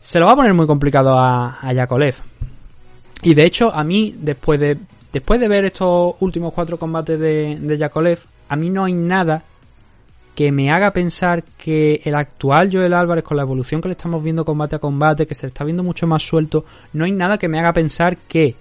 Se 0.00 0.18
lo 0.18 0.26
va 0.26 0.32
a 0.32 0.36
poner 0.36 0.54
muy 0.54 0.66
complicado 0.66 1.18
a, 1.18 1.72
Yakolev. 1.72 2.14
Y 3.22 3.34
de 3.34 3.46
hecho, 3.46 3.74
a 3.74 3.82
mí, 3.84 4.14
después 4.18 4.60
de, 4.60 4.76
después 5.12 5.40
de 5.40 5.48
ver 5.48 5.64
estos 5.64 6.16
últimos 6.20 6.52
cuatro 6.52 6.78
combates 6.78 7.18
de, 7.18 7.58
de 7.58 7.78
Yakolev, 7.78 8.18
a 8.48 8.56
mí 8.56 8.68
no 8.68 8.84
hay 8.84 8.92
nada 8.92 9.42
que 10.34 10.50
me 10.50 10.70
haga 10.70 10.92
pensar 10.92 11.44
que 11.56 12.00
el 12.04 12.14
actual 12.16 12.68
Joel 12.72 12.92
Álvarez, 12.92 13.24
con 13.24 13.36
la 13.36 13.44
evolución 13.44 13.80
que 13.80 13.88
le 13.88 13.92
estamos 13.92 14.22
viendo 14.22 14.44
combate 14.44 14.76
a 14.76 14.80
combate, 14.80 15.26
que 15.26 15.34
se 15.34 15.46
le 15.46 15.48
está 15.48 15.64
viendo 15.64 15.82
mucho 15.82 16.06
más 16.06 16.22
suelto, 16.22 16.64
no 16.92 17.04
hay 17.04 17.12
nada 17.12 17.38
que 17.38 17.48
me 17.48 17.58
haga 17.58 17.72
pensar 17.72 18.16
que 18.16 18.56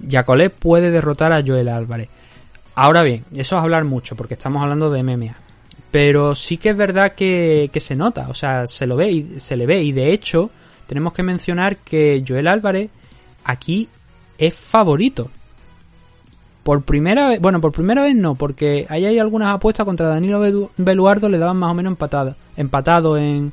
Yacolet 0.00 0.52
puede 0.52 0.90
derrotar 0.90 1.32
a 1.32 1.42
Joel 1.46 1.68
Álvarez. 1.68 2.08
Ahora 2.74 3.02
bien, 3.02 3.24
eso 3.34 3.56
es 3.56 3.62
hablar 3.62 3.84
mucho, 3.84 4.16
porque 4.16 4.34
estamos 4.34 4.62
hablando 4.62 4.90
de 4.90 5.02
MMA. 5.02 5.36
Pero 5.90 6.34
sí 6.34 6.56
que 6.56 6.70
es 6.70 6.76
verdad 6.76 7.12
que, 7.12 7.70
se 7.76 7.94
nota, 7.94 8.26
o 8.28 8.34
sea, 8.34 8.66
se 8.66 8.86
lo 8.86 8.96
ve 8.96 9.10
y 9.12 9.40
se 9.40 9.56
le 9.56 9.64
ve. 9.66 9.80
Y 9.82 9.92
de 9.92 10.12
hecho, 10.12 10.50
tenemos 10.88 11.12
que 11.12 11.22
mencionar 11.22 11.76
que 11.76 12.24
Joel 12.26 12.48
Álvarez 12.48 12.90
aquí 13.44 13.88
es 14.38 14.54
favorito. 14.54 15.30
Por 16.64 16.82
primera 16.82 17.28
vez, 17.28 17.40
bueno, 17.40 17.60
por 17.60 17.72
primera 17.72 18.02
vez 18.02 18.16
no, 18.16 18.34
porque 18.34 18.86
ahí 18.88 19.04
hay 19.04 19.18
algunas 19.18 19.54
apuestas 19.54 19.84
contra 19.84 20.08
Danilo 20.08 20.42
Belu- 20.42 20.70
Beluardo, 20.78 21.28
le 21.28 21.38
daban 21.38 21.58
más 21.58 21.70
o 21.70 21.74
menos 21.74 21.90
empatado, 21.92 22.34
empatado 22.56 23.18
en, 23.18 23.52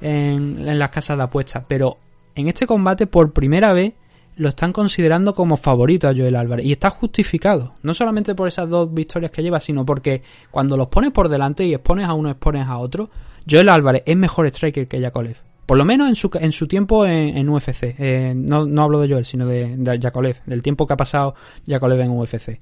en, 0.00 0.68
en 0.68 0.78
las 0.78 0.90
casas 0.90 1.16
de 1.16 1.22
apuestas. 1.22 1.64
Pero 1.68 1.96
en 2.34 2.48
este 2.48 2.66
combate, 2.66 3.06
por 3.06 3.32
primera 3.32 3.72
vez, 3.72 3.92
lo 4.40 4.48
están 4.48 4.72
considerando 4.72 5.34
como 5.34 5.58
favorito 5.58 6.08
a 6.08 6.14
Joel 6.14 6.34
Álvarez. 6.34 6.64
Y 6.64 6.72
está 6.72 6.88
justificado. 6.88 7.74
No 7.82 7.92
solamente 7.92 8.34
por 8.34 8.48
esas 8.48 8.70
dos 8.70 8.92
victorias 8.92 9.30
que 9.30 9.42
lleva, 9.42 9.60
sino 9.60 9.84
porque 9.84 10.22
cuando 10.50 10.78
los 10.78 10.88
pones 10.88 11.10
por 11.10 11.28
delante 11.28 11.66
y 11.66 11.74
expones 11.74 12.08
a 12.08 12.14
uno, 12.14 12.30
expones 12.30 12.66
a 12.66 12.78
otro, 12.78 13.10
Joel 13.48 13.68
Álvarez 13.68 14.02
es 14.06 14.16
mejor 14.16 14.46
striker 14.46 14.88
que 14.88 14.98
Yakolev. 14.98 15.36
Por 15.66 15.76
lo 15.76 15.84
menos 15.84 16.08
en 16.08 16.14
su, 16.14 16.30
en 16.40 16.52
su 16.52 16.66
tiempo 16.66 17.04
en, 17.04 17.46
UFC. 17.50 17.94
Eh, 17.98 18.32
no, 18.34 18.64
no 18.64 18.82
hablo 18.82 19.00
de 19.00 19.10
Joel, 19.10 19.26
sino 19.26 19.46
de, 19.46 19.76
de. 19.76 20.36
Del 20.46 20.62
tiempo 20.62 20.86
que 20.86 20.94
ha 20.94 20.96
pasado 20.96 21.34
Yakolev 21.66 22.00
en 22.00 22.10
UFC. 22.10 22.60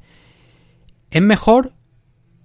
Es 1.13 1.23
mejor 1.23 1.75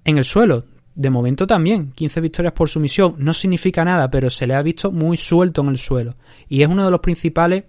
en 0.05 0.19
el 0.19 0.25
suelo. 0.25 0.65
De 0.93 1.09
momento 1.09 1.47
también. 1.47 1.91
15 1.93 2.21
victorias 2.21 2.53
por 2.53 2.69
sumisión. 2.69 3.15
No 3.17 3.33
significa 3.33 3.83
nada, 3.83 4.11
pero 4.11 4.29
se 4.29 4.45
le 4.45 4.53
ha 4.53 4.61
visto 4.61 4.91
muy 4.91 5.17
suelto 5.17 5.63
en 5.63 5.69
el 5.69 5.79
suelo. 5.79 6.17
Y 6.47 6.61
es 6.61 6.67
uno 6.67 6.85
de 6.85 6.91
los 6.91 6.99
principales 6.99 7.63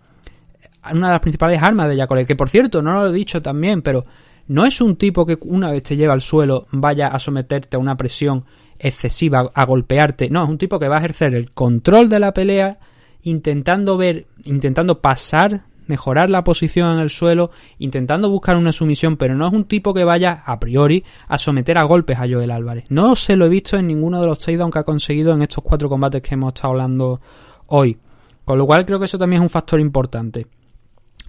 una 0.93 1.09
de 1.09 1.13
las 1.13 1.21
principales 1.21 1.63
armas 1.63 1.89
de 1.89 1.97
Yakolev, 1.97 2.27
que 2.27 2.37
por 2.37 2.49
cierto, 2.49 2.83
no 2.83 2.93
lo 2.93 3.07
he 3.07 3.13
dicho 3.13 3.41
también, 3.43 3.83
pero 3.83 4.05
no 4.47 4.67
es 4.67 4.81
un 4.81 4.97
tipo 4.97 5.25
que 5.25 5.39
una 5.43 5.71
vez 5.71 5.83
te 5.83 5.97
lleva 5.97 6.13
al 6.13 6.21
suelo 6.21 6.67
vaya 6.71 7.09
a 7.09 7.19
someterte 7.19 7.77
a 7.77 7.81
una 7.81 7.97
presión 7.97 8.45
excesiva, 8.79 9.51
a 9.55 9.65
golpearte, 9.65 10.29
no, 10.29 10.43
es 10.45 10.51
un 10.51 10.59
tipo 10.59 10.79
que 10.79 10.89
va 10.89 10.97
a 10.97 10.99
ejercer 10.99 11.35
el 11.35 11.53
control 11.53 12.09
de 12.09 12.19
la 12.19 12.35
pelea, 12.35 12.79
intentando 13.23 13.97
ver, 13.97 14.27
intentando 14.45 15.01
pasar, 15.01 15.63
mejorar 15.87 16.29
la 16.29 16.45
posición 16.45 16.95
en 16.95 16.99
el 16.99 17.11
suelo, 17.11 17.51
intentando 17.79 18.29
buscar 18.29 18.57
una 18.57 18.73
sumisión, 18.73 19.17
pero 19.17 19.35
no 19.35 19.47
es 19.47 19.53
un 19.53 19.65
tipo 19.65 19.95
que 19.95 20.05
vaya 20.05 20.43
a 20.45 20.59
priori 20.59 21.05
a 21.29 21.39
someter 21.39 21.79
a 21.79 21.85
golpes 21.85 22.19
a 22.19 22.29
Joel 22.29 22.51
Álvarez. 22.51 22.85
No 22.89 23.17
se 23.17 23.37
lo 23.37 23.47
he 23.47 23.51
visto 23.51 23.79
en 23.79 23.87
ninguno 23.87 24.21
de 24.21 24.27
los 24.27 24.39
takedowns 24.39 24.73
que 24.73 24.79
ha 24.79 24.85
conseguido 24.85 25.33
en 25.33 25.43
estos 25.43 25.65
cuatro 25.65 25.89
combates 25.89 26.23
que 26.23 26.35
hemos 26.35 26.53
estado 26.55 26.73
hablando 26.73 27.21
hoy. 27.67 27.97
Con 28.45 28.59
lo 28.59 28.67
cual 28.67 28.85
creo 28.85 28.99
que 28.99 29.07
eso 29.07 29.19
también 29.19 29.41
es 29.41 29.45
un 29.45 29.51
factor 29.51 29.81
importante 29.81 30.47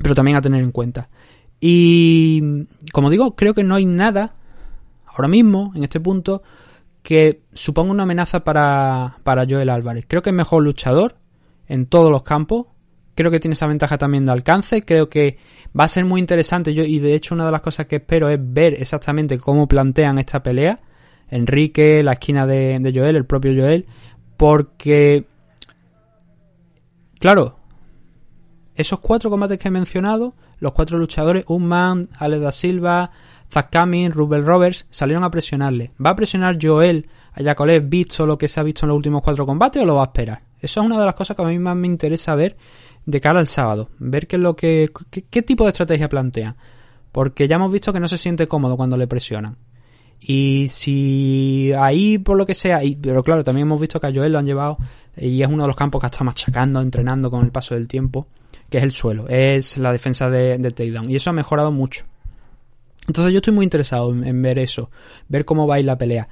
pero 0.01 0.15
también 0.15 0.37
a 0.37 0.41
tener 0.41 0.63
en 0.63 0.71
cuenta. 0.71 1.09
Y 1.59 2.67
como 2.91 3.09
digo, 3.09 3.35
creo 3.35 3.53
que 3.53 3.63
no 3.63 3.75
hay 3.75 3.85
nada 3.85 4.35
ahora 5.05 5.27
mismo, 5.27 5.71
en 5.75 5.83
este 5.83 5.99
punto, 5.99 6.43
que 7.01 7.43
suponga 7.53 7.91
una 7.91 8.03
amenaza 8.03 8.43
para, 8.43 9.17
para 9.23 9.45
Joel 9.47 9.69
Álvarez. 9.69 10.05
Creo 10.07 10.21
que 10.21 10.31
es 10.31 10.35
mejor 10.35 10.63
luchador 10.63 11.15
en 11.67 11.85
todos 11.85 12.11
los 12.11 12.23
campos. 12.23 12.67
Creo 13.15 13.31
que 13.31 13.39
tiene 13.39 13.53
esa 13.53 13.67
ventaja 13.67 13.97
también 13.97 14.25
de 14.25 14.33
alcance. 14.33 14.83
Creo 14.83 15.07
que 15.07 15.37
va 15.79 15.85
a 15.85 15.87
ser 15.87 16.03
muy 16.03 16.19
interesante. 16.19 16.73
Yo, 16.73 16.83
y 16.83 16.99
de 16.99 17.13
hecho, 17.13 17.33
una 17.33 17.45
de 17.45 17.51
las 17.51 17.61
cosas 17.61 17.85
que 17.85 17.97
espero 17.97 18.27
es 18.29 18.39
ver 18.41 18.73
exactamente 18.73 19.37
cómo 19.37 19.67
plantean 19.67 20.17
esta 20.17 20.43
pelea. 20.43 20.81
Enrique, 21.29 22.03
la 22.03 22.13
esquina 22.13 22.45
de, 22.45 22.79
de 22.79 22.91
Joel, 22.93 23.15
el 23.15 23.25
propio 23.25 23.53
Joel. 23.55 23.85
Porque, 24.35 25.25
claro, 27.19 27.54
esos 28.75 28.99
cuatro 28.99 29.29
combates 29.29 29.57
que 29.57 29.69
he 29.69 29.71
mencionado, 29.71 30.33
los 30.59 30.73
cuatro 30.73 30.97
luchadores, 30.97 31.45
Unman, 31.47 32.07
Alex 32.17 32.41
da 32.41 32.51
Silva, 32.51 33.11
Zach 33.51 33.73
Rubel 33.73 34.45
Roberts, 34.45 34.85
salieron 34.89 35.23
a 35.23 35.31
presionarle. 35.31 35.91
¿Va 36.03 36.11
a 36.11 36.15
presionar 36.15 36.57
Joel 36.61 37.07
a 37.33 37.41
Yakolev 37.41 37.87
visto 37.87 38.25
lo 38.25 38.37
que 38.37 38.47
se 38.47 38.59
ha 38.59 38.63
visto 38.63 38.85
en 38.85 38.89
los 38.89 38.97
últimos 38.97 39.23
cuatro 39.23 39.45
combates 39.45 39.81
o 39.81 39.85
lo 39.85 39.95
va 39.95 40.03
a 40.03 40.05
esperar? 40.05 40.41
Eso 40.59 40.81
es 40.81 40.85
una 40.85 40.99
de 40.99 41.05
las 41.05 41.15
cosas 41.15 41.37
que 41.37 41.43
a 41.43 41.47
mí 41.47 41.59
más 41.59 41.75
me 41.75 41.87
interesa 41.87 42.35
ver 42.35 42.57
de 43.05 43.21
cara 43.21 43.39
al 43.39 43.47
sábado. 43.47 43.89
Ver 43.99 44.27
qué 44.27 44.35
es 44.35 44.41
lo 44.41 44.55
que. 44.55 44.89
qué, 45.09 45.23
qué 45.23 45.41
tipo 45.41 45.63
de 45.63 45.69
estrategia 45.69 46.09
plantea. 46.09 46.55
Porque 47.11 47.47
ya 47.47 47.55
hemos 47.55 47.71
visto 47.71 47.93
que 47.93 47.99
no 47.99 48.07
se 48.07 48.17
siente 48.17 48.47
cómodo 48.47 48.75
cuando 48.75 48.97
le 48.97 49.07
presionan. 49.07 49.57
Y 50.19 50.67
si 50.69 51.71
ahí, 51.77 52.17
por 52.17 52.37
lo 52.37 52.45
que 52.45 52.55
sea, 52.55 52.83
y, 52.83 52.95
pero 52.95 53.23
claro, 53.23 53.43
también 53.43 53.67
hemos 53.67 53.79
visto 53.79 53.99
que 53.99 54.07
a 54.07 54.13
Joel 54.13 54.31
lo 54.31 54.39
han 54.39 54.45
llevado 54.45 54.77
y 55.17 55.41
es 55.41 55.47
uno 55.47 55.63
de 55.63 55.67
los 55.67 55.75
campos 55.75 56.01
que 56.01 56.07
estado 56.07 56.25
machacando, 56.25 56.81
entrenando 56.81 57.29
con 57.29 57.45
el 57.45 57.51
paso 57.51 57.75
del 57.75 57.87
tiempo, 57.87 58.27
es 58.77 58.83
el 58.83 58.91
suelo, 58.91 59.27
es 59.27 59.77
la 59.77 59.91
defensa 59.91 60.29
de, 60.29 60.57
del 60.57 60.73
takedown. 60.73 61.09
Y 61.09 61.15
eso 61.15 61.29
ha 61.29 61.33
mejorado 61.33 61.71
mucho. 61.71 62.05
Entonces 63.07 63.33
yo 63.33 63.37
estoy 63.37 63.53
muy 63.53 63.63
interesado 63.63 64.11
en, 64.11 64.41
ver 64.41 64.59
eso, 64.59 64.89
ver 65.27 65.45
cómo 65.45 65.67
va 65.67 65.75
a 65.75 65.79
ir 65.79 65.85
la 65.85 65.97
pelea. 65.97 66.27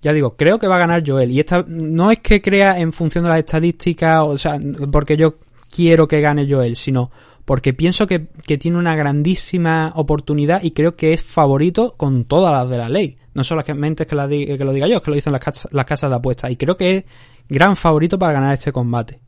Ya 0.00 0.12
digo, 0.12 0.36
creo 0.36 0.58
que 0.58 0.66
va 0.66 0.76
a 0.76 0.80
ganar 0.80 1.02
Joel. 1.06 1.30
Y 1.30 1.40
esta 1.40 1.64
no 1.66 2.10
es 2.10 2.18
que 2.18 2.40
crea 2.40 2.78
en 2.78 2.92
función 2.92 3.24
de 3.24 3.30
las 3.30 3.38
estadísticas, 3.38 4.22
o 4.22 4.38
sea, 4.38 4.58
porque 4.90 5.16
yo 5.16 5.36
quiero 5.70 6.06
que 6.08 6.20
gane 6.20 6.46
Joel, 6.48 6.76
sino 6.76 7.10
porque 7.44 7.74
pienso 7.74 8.06
que, 8.06 8.28
que, 8.46 8.56
tiene 8.56 8.78
una 8.78 8.96
grandísima 8.96 9.92
oportunidad 9.96 10.62
y 10.62 10.70
creo 10.70 10.96
que 10.96 11.12
es 11.12 11.22
favorito 11.22 11.94
con 11.96 12.24
todas 12.24 12.52
las 12.52 12.70
de 12.70 12.78
la 12.78 12.88
ley. 12.88 13.18
No 13.34 13.44
solamente 13.44 14.04
es 14.04 14.08
que, 14.08 14.14
la 14.14 14.28
que 14.28 14.56
lo 14.60 14.72
diga 14.72 14.86
yo, 14.86 14.96
es 14.96 15.02
que 15.02 15.10
lo 15.10 15.16
dicen 15.16 15.32
las, 15.32 15.42
casas, 15.42 15.72
las 15.72 15.84
casas 15.84 16.08
de 16.08 16.16
apuestas. 16.16 16.50
Y 16.50 16.56
creo 16.56 16.76
que 16.76 16.96
es 16.96 17.04
gran 17.48 17.76
favorito 17.76 18.18
para 18.18 18.32
ganar 18.32 18.54
este 18.54 18.72
combate. 18.72 19.20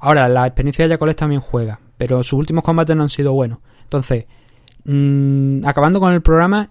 Ahora, 0.00 0.28
la 0.28 0.46
experiencia 0.46 0.84
de 0.84 0.90
Yacoles 0.90 1.16
también 1.16 1.40
juega, 1.40 1.78
pero 1.96 2.22
sus 2.22 2.34
últimos 2.34 2.64
combates 2.64 2.96
no 2.96 3.02
han 3.02 3.08
sido 3.08 3.32
buenos. 3.32 3.58
Entonces, 3.82 4.24
mmm, 4.84 5.64
acabando 5.66 6.00
con 6.00 6.12
el 6.12 6.22
programa, 6.22 6.70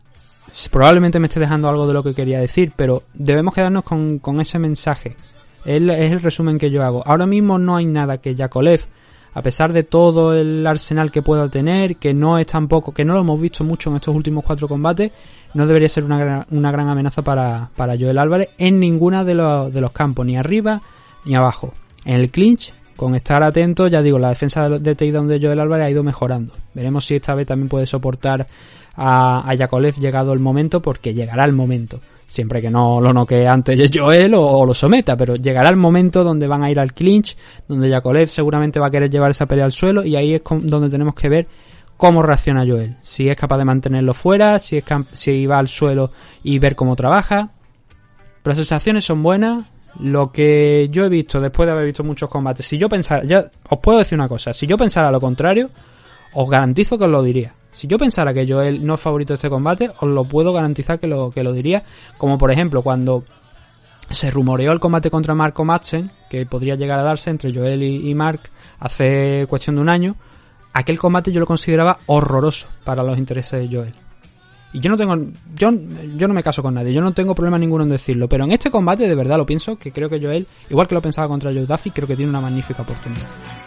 probablemente 0.72 1.20
me 1.20 1.28
esté 1.28 1.40
dejando 1.40 1.70
algo 1.70 1.88
de 1.88 1.94
lo 1.94 2.04
que 2.04 2.14
quería 2.14 2.40
decir, 2.40 2.74
pero 2.76 3.04
debemos 3.14 3.54
quedarnos 3.54 3.84
con, 3.84 4.20
con 4.20 4.42
ese 4.42 4.60
mensaje. 4.60 5.16
Es, 5.66 5.82
el 5.82 6.20
resumen 6.20 6.58
que 6.58 6.72
yo 6.72 6.84
hago. 6.84 7.04
Ahora 7.06 7.26
mismo 7.26 7.60
no 7.60 7.76
hay 7.76 7.86
nada 7.86 8.18
que 8.18 8.36
Yakolev 8.36 8.82
a 9.34 9.42
pesar 9.42 9.74
de 9.74 9.84
todo 9.84 10.34
el 10.34 10.66
arsenal 10.66 11.12
que 11.12 11.22
pueda 11.22 11.50
tener, 11.50 11.98
que 11.98 12.14
no 12.14 12.40
es 12.40 12.48
tampoco, 12.48 12.94
que 12.94 13.06
no 13.06 13.14
lo 13.14 13.22
hemos 13.22 13.40
visto 13.40 13.64
mucho 13.64 13.90
en 13.90 13.98
estos 13.98 14.16
últimos 14.16 14.44
cuatro 14.44 14.68
combates, 14.68 15.12
no 15.54 15.68
debería 15.68 15.88
ser 15.88 16.04
una 16.04 16.18
gran, 16.18 16.46
una 16.50 16.72
gran 16.72 16.90
amenaza 16.90 17.22
para, 17.22 17.70
para 17.76 17.96
Joel 17.98 18.18
Álvarez 18.18 18.50
en 18.58 18.80
ninguna 18.80 19.24
de 19.24 19.36
los, 19.36 19.72
de 19.72 19.82
los 19.82 19.92
campos, 19.92 20.26
ni 20.26 20.36
arriba 20.36 20.82
ni 21.26 21.36
abajo. 21.36 21.74
En 22.06 22.16
el 22.16 22.32
clinch, 22.32 22.74
con 23.00 23.16
estar 23.16 23.42
atento, 23.42 23.88
ya 23.88 24.02
digo, 24.02 24.20
la 24.20 24.28
defensa 24.28 24.68
de, 24.68 24.94
takedown 24.94 25.30
de 25.30 25.40
Joel 25.40 25.62
Álvarez 25.62 25.86
ha 25.86 25.90
ido 25.90 26.04
mejorando. 26.04 26.54
Veremos 26.74 27.06
si 27.06 27.16
esta 27.16 27.34
vez 27.34 27.48
también 27.48 27.70
puede 27.70 27.86
soportar 27.86 28.46
a, 28.98 29.50
a 29.50 29.54
Yakolev 29.56 29.96
llegado 29.96 30.34
el 30.34 30.40
momento, 30.40 30.82
porque 30.82 31.14
llegará 31.14 31.46
el 31.46 31.54
momento 31.54 32.02
siempre 32.28 32.62
que 32.62 32.70
no 32.70 33.00
lo 33.00 33.14
noquee 33.14 33.48
antes 33.48 33.90
Joel 33.92 34.34
o, 34.36 34.46
o, 34.46 34.66
lo 34.66 34.74
someta, 34.74 35.16
pero 35.16 35.38
llegará 35.38 35.70
el 35.70 35.78
momento 35.78 36.26
donde 36.26 36.46
van 36.46 36.62
a 36.62 36.70
ir 36.70 36.78
al 36.78 36.94
clinch, 36.94 37.38
donde 37.70 37.90
Yakolev 37.90 38.28
seguramente 38.28 38.82
va 38.82 38.88
a 38.88 38.92
querer 38.92 39.10
llevar 39.10 39.32
esa 39.32 39.46
pelea 39.46 39.64
al 39.64 39.72
suelo 39.72 40.04
y 40.04 40.18
ahí 40.18 40.34
es 40.34 40.42
donde 40.44 40.90
tenemos 40.90 41.16
que 41.16 41.30
ver 41.30 41.48
cómo 41.96 42.22
reacciona 42.22 42.66
Joel, 42.68 42.98
si 43.02 43.30
es 43.30 43.38
capaz 43.38 43.58
de 43.60 43.66
mantenerlo 43.66 44.14
fuera, 44.14 44.60
si, 44.60 44.76
es 44.76 44.84
si 45.14 45.46
va 45.46 45.58
al 45.58 45.70
suelo 45.70 46.12
y 46.44 46.60
ver 46.60 46.76
cómo 46.76 46.98
trabaja. 46.98 47.52
Pero 48.44 48.52
las 48.52 48.58
sensaciones 48.58 49.06
son 49.06 49.24
buenas, 49.24 49.66
lo 50.00 50.32
que 50.32 50.88
yo 50.92 51.06
he 51.06 51.10
visto 51.10 51.42
después 51.42 51.68
de 51.68 51.74
haber 51.74 51.86
visto 51.86 52.04
muchos 52.04 52.30
combates, 52.30 52.66
si 52.66 52.78
yo 52.78 52.88
pensara, 52.90 53.24
ya 53.24 53.50
os 53.70 53.80
puedo 53.80 54.00
decir 54.00 54.18
una 54.18 54.28
cosa, 54.28 54.54
si 54.54 54.66
yo 54.66 54.78
pensara 54.78 55.12
lo 55.12 55.20
contrario, 55.20 55.70
os 56.34 56.50
garantizo 56.50 56.98
que 56.98 57.06
os 57.06 57.12
lo 57.12 57.24
diría. 57.24 57.54
Si 57.72 57.88
yo 57.88 57.98
pensara 57.98 58.34
que 58.34 58.48
Joel 58.48 58.86
no 58.86 58.96
es 58.96 59.00
favorito 59.00 59.34
de 59.34 59.36
este 59.36 59.50
combate, 59.50 59.92
os 60.00 60.10
lo 60.10 60.24
puedo 60.24 60.52
garantizar 60.54 61.00
que 61.00 61.08
lo, 61.08 61.30
que 61.30 61.44
lo 61.44 61.54
diría. 61.54 61.84
Como 62.18 62.38
por 62.38 62.52
ejemplo 62.52 62.82
cuando 62.82 63.24
se 64.10 64.32
rumoreó 64.32 64.72
el 64.72 64.80
combate 64.80 65.12
contra 65.12 65.36
Marco 65.36 65.64
Madsen, 65.64 66.10
que 66.30 66.46
podría 66.46 66.76
llegar 66.76 67.00
a 67.00 67.04
darse 67.04 67.30
entre 67.30 67.54
Joel 67.54 67.84
y, 67.84 68.10
y 68.10 68.16
Mark 68.16 68.42
hace 68.80 69.46
cuestión 69.48 69.76
de 69.76 69.82
un 69.84 69.90
año, 69.90 70.16
aquel 70.74 70.98
combate 70.98 71.32
yo 71.32 71.40
lo 71.40 71.46
consideraba 71.46 72.00
horroroso 72.08 72.68
para 72.84 73.04
los 73.04 73.18
intereses 73.18 73.60
de 73.70 73.76
Joel. 73.76 74.09
Y 74.72 74.80
yo 74.80 74.90
no 74.90 74.98
tengo, 74.98 75.16
yo, 75.56 75.72
yo 76.16 76.28
no 76.28 76.34
me 76.34 76.44
caso 76.44 76.62
con 76.62 76.76
nadie, 76.76 76.94
yo 76.94 77.02
no 77.02 77.12
tengo 77.14 77.34
problema 77.34 77.58
ninguno 77.58 77.84
en 77.84 77.90
decirlo, 77.90 78.30
pero 78.30 78.46
en 78.46 78.52
este 78.52 78.70
combate 78.70 79.08
de 79.08 79.16
verdad 79.16 79.38
lo 79.38 79.46
pienso, 79.46 79.78
que 79.78 79.92
creo 79.92 80.10
que 80.10 80.22
Joel, 80.22 80.46
igual 80.70 80.88
que 80.88 80.96
lo 80.96 81.02
pensaba 81.02 81.28
contra 81.28 81.52
Joe 81.52 81.66
Duffy, 81.66 81.92
creo 81.92 82.08
que 82.08 82.16
tiene 82.16 82.30
una 82.30 82.42
magnífica 82.42 82.84
oportunidad. 82.84 83.59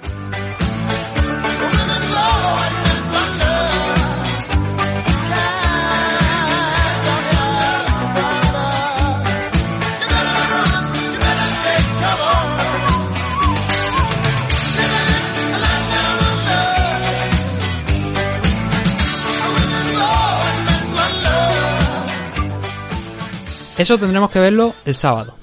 Eso 23.82 23.98
tendremos 23.98 24.30
que 24.30 24.38
verlo 24.38 24.74
el 24.84 24.94
sábado. 24.94 25.34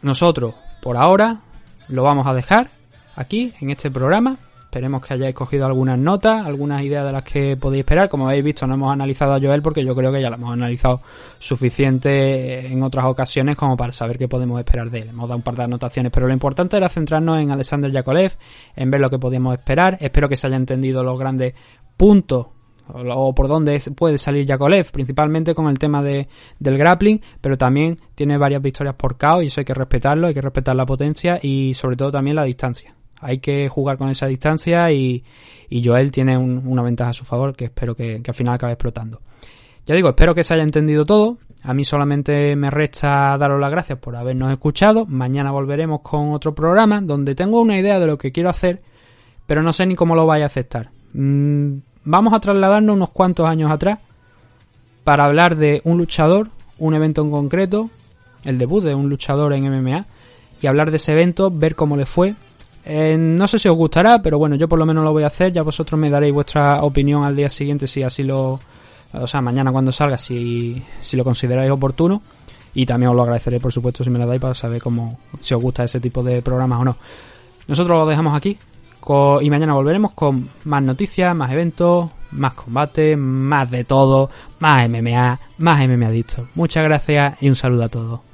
Nosotros, 0.00 0.54
por 0.80 0.96
ahora, 0.96 1.40
lo 1.88 2.02
vamos 2.02 2.26
a 2.26 2.32
dejar 2.32 2.70
aquí, 3.14 3.52
en 3.60 3.68
este 3.68 3.90
programa. 3.90 4.38
Esperemos 4.62 5.04
que 5.04 5.12
hayáis 5.12 5.34
cogido 5.34 5.66
algunas 5.66 5.98
notas, 5.98 6.46
algunas 6.46 6.82
ideas 6.82 7.04
de 7.04 7.12
las 7.12 7.24
que 7.24 7.58
podéis 7.58 7.80
esperar. 7.80 8.08
Como 8.08 8.26
habéis 8.26 8.42
visto, 8.42 8.66
no 8.66 8.72
hemos 8.72 8.90
analizado 8.90 9.34
a 9.34 9.38
Joel 9.38 9.60
porque 9.60 9.84
yo 9.84 9.94
creo 9.94 10.10
que 10.10 10.22
ya 10.22 10.30
lo 10.30 10.36
hemos 10.36 10.54
analizado 10.54 11.02
suficiente 11.38 12.72
en 12.72 12.82
otras 12.82 13.04
ocasiones 13.04 13.54
como 13.54 13.76
para 13.76 13.92
saber 13.92 14.16
qué 14.16 14.28
podemos 14.28 14.58
esperar 14.58 14.88
de 14.90 15.00
él. 15.00 15.08
Hemos 15.10 15.28
dado 15.28 15.36
un 15.36 15.42
par 15.42 15.56
de 15.56 15.64
anotaciones, 15.64 16.10
pero 16.10 16.26
lo 16.26 16.32
importante 16.32 16.78
era 16.78 16.88
centrarnos 16.88 17.38
en 17.38 17.50
Alexander 17.50 17.92
Yakolev, 17.92 18.32
en 18.76 18.90
ver 18.90 19.02
lo 19.02 19.10
que 19.10 19.18
podíamos 19.18 19.52
esperar. 19.58 19.98
Espero 20.00 20.26
que 20.30 20.36
se 20.36 20.46
haya 20.46 20.56
entendido 20.56 21.04
los 21.04 21.18
grandes 21.18 21.52
puntos 21.98 22.46
o 22.92 23.34
por 23.34 23.48
dónde 23.48 23.80
puede 23.94 24.18
salir 24.18 24.46
Yakolev, 24.46 24.90
principalmente 24.90 25.54
con 25.54 25.68
el 25.68 25.78
tema 25.78 26.02
de, 26.02 26.28
del 26.58 26.78
grappling, 26.78 27.20
pero 27.40 27.56
también 27.58 27.98
tiene 28.14 28.38
varias 28.38 28.62
victorias 28.62 28.94
por 28.94 29.16
KO 29.16 29.42
y 29.42 29.46
eso 29.46 29.60
hay 29.60 29.64
que 29.64 29.74
respetarlo, 29.74 30.26
hay 30.26 30.34
que 30.34 30.40
respetar 30.40 30.74
la 30.76 30.86
potencia 30.86 31.38
y 31.42 31.74
sobre 31.74 31.96
todo 31.96 32.10
también 32.10 32.36
la 32.36 32.44
distancia. 32.44 32.94
Hay 33.20 33.38
que 33.38 33.68
jugar 33.68 33.98
con 33.98 34.08
esa 34.10 34.26
distancia 34.26 34.92
y, 34.92 35.24
Joel 35.70 36.12
tiene 36.12 36.38
una 36.38 36.82
ventaja 36.82 37.10
a 37.10 37.14
su 37.14 37.24
favor 37.24 37.54
que 37.54 37.66
espero 37.66 37.94
que, 37.94 38.22
que 38.22 38.30
al 38.30 38.34
final 38.34 38.54
acabe 38.54 38.72
explotando. 38.72 39.20
Ya 39.84 39.94
digo, 39.94 40.10
espero 40.10 40.34
que 40.34 40.44
se 40.44 40.54
haya 40.54 40.62
entendido 40.62 41.06
todo. 41.06 41.38
A 41.62 41.74
mí 41.74 41.84
solamente 41.84 42.54
me 42.56 42.70
resta 42.70 43.36
daros 43.38 43.60
las 43.60 43.70
gracias 43.70 43.98
por 43.98 44.16
habernos 44.16 44.52
escuchado. 44.52 45.06
Mañana 45.06 45.50
volveremos 45.50 46.02
con 46.02 46.32
otro 46.32 46.54
programa 46.54 47.00
donde 47.00 47.34
tengo 47.34 47.60
una 47.60 47.78
idea 47.78 47.98
de 47.98 48.06
lo 48.06 48.18
que 48.18 48.30
quiero 48.30 48.50
hacer, 48.50 48.82
pero 49.46 49.62
no 49.62 49.72
sé 49.72 49.86
ni 49.86 49.94
cómo 49.96 50.14
lo 50.14 50.26
vais 50.26 50.42
a 50.42 50.46
aceptar. 50.46 50.90
Mm, 51.14 51.78
vamos 52.08 52.32
a 52.32 52.40
trasladarnos 52.40 52.96
unos 52.96 53.10
cuantos 53.10 53.46
años 53.46 53.70
atrás 53.70 53.98
para 55.04 55.26
hablar 55.26 55.56
de 55.56 55.82
un 55.84 55.98
luchador, 55.98 56.48
un 56.78 56.94
evento 56.94 57.20
en 57.20 57.30
concreto, 57.30 57.90
el 58.44 58.56
debut 58.56 58.82
de 58.82 58.94
un 58.94 59.10
luchador 59.10 59.52
en 59.52 59.70
MMA, 59.70 60.04
y 60.62 60.66
hablar 60.66 60.90
de 60.90 60.96
ese 60.96 61.12
evento, 61.12 61.50
ver 61.50 61.74
cómo 61.74 61.96
le 61.98 62.06
fue. 62.06 62.34
Eh, 62.86 63.16
no 63.18 63.46
sé 63.46 63.58
si 63.58 63.68
os 63.68 63.76
gustará, 63.76 64.22
pero 64.22 64.38
bueno, 64.38 64.56
yo 64.56 64.68
por 64.68 64.78
lo 64.78 64.86
menos 64.86 65.04
lo 65.04 65.12
voy 65.12 65.24
a 65.24 65.26
hacer, 65.26 65.52
ya 65.52 65.62
vosotros 65.62 66.00
me 66.00 66.08
daréis 66.08 66.32
vuestra 66.32 66.82
opinión 66.82 67.24
al 67.24 67.36
día 67.36 67.50
siguiente 67.50 67.86
si 67.86 68.02
así 68.02 68.22
lo... 68.22 68.58
O 69.12 69.26
sea, 69.26 69.42
mañana 69.42 69.70
cuando 69.70 69.92
salga, 69.92 70.16
si, 70.16 70.82
si 71.02 71.16
lo 71.16 71.24
consideráis 71.24 71.70
oportuno. 71.70 72.22
Y 72.74 72.86
también 72.86 73.10
os 73.10 73.16
lo 73.16 73.22
agradeceré, 73.22 73.60
por 73.60 73.72
supuesto, 73.72 74.04
si 74.04 74.10
me 74.10 74.18
lo 74.18 74.26
dais 74.26 74.40
para 74.40 74.54
saber 74.54 74.80
cómo, 74.80 75.18
si 75.40 75.54
os 75.54 75.62
gusta 75.62 75.84
ese 75.84 76.00
tipo 76.00 76.22
de 76.22 76.40
programas 76.40 76.80
o 76.80 76.84
no. 76.84 76.96
Nosotros 77.66 77.98
lo 77.98 78.06
dejamos 78.06 78.34
aquí, 78.34 78.56
y 79.40 79.48
mañana 79.48 79.72
volveremos 79.72 80.12
con 80.12 80.50
más 80.64 80.82
noticias, 80.82 81.34
más 81.34 81.50
eventos, 81.50 82.10
más 82.32 82.52
combate, 82.52 83.16
más 83.16 83.70
de 83.70 83.84
todo, 83.84 84.28
más 84.60 84.86
MMA, 84.88 85.38
más 85.58 85.88
MMA 85.88 86.10
Muchas 86.54 86.84
gracias 86.84 87.42
y 87.42 87.48
un 87.48 87.56
saludo 87.56 87.84
a 87.84 87.88
todos. 87.88 88.27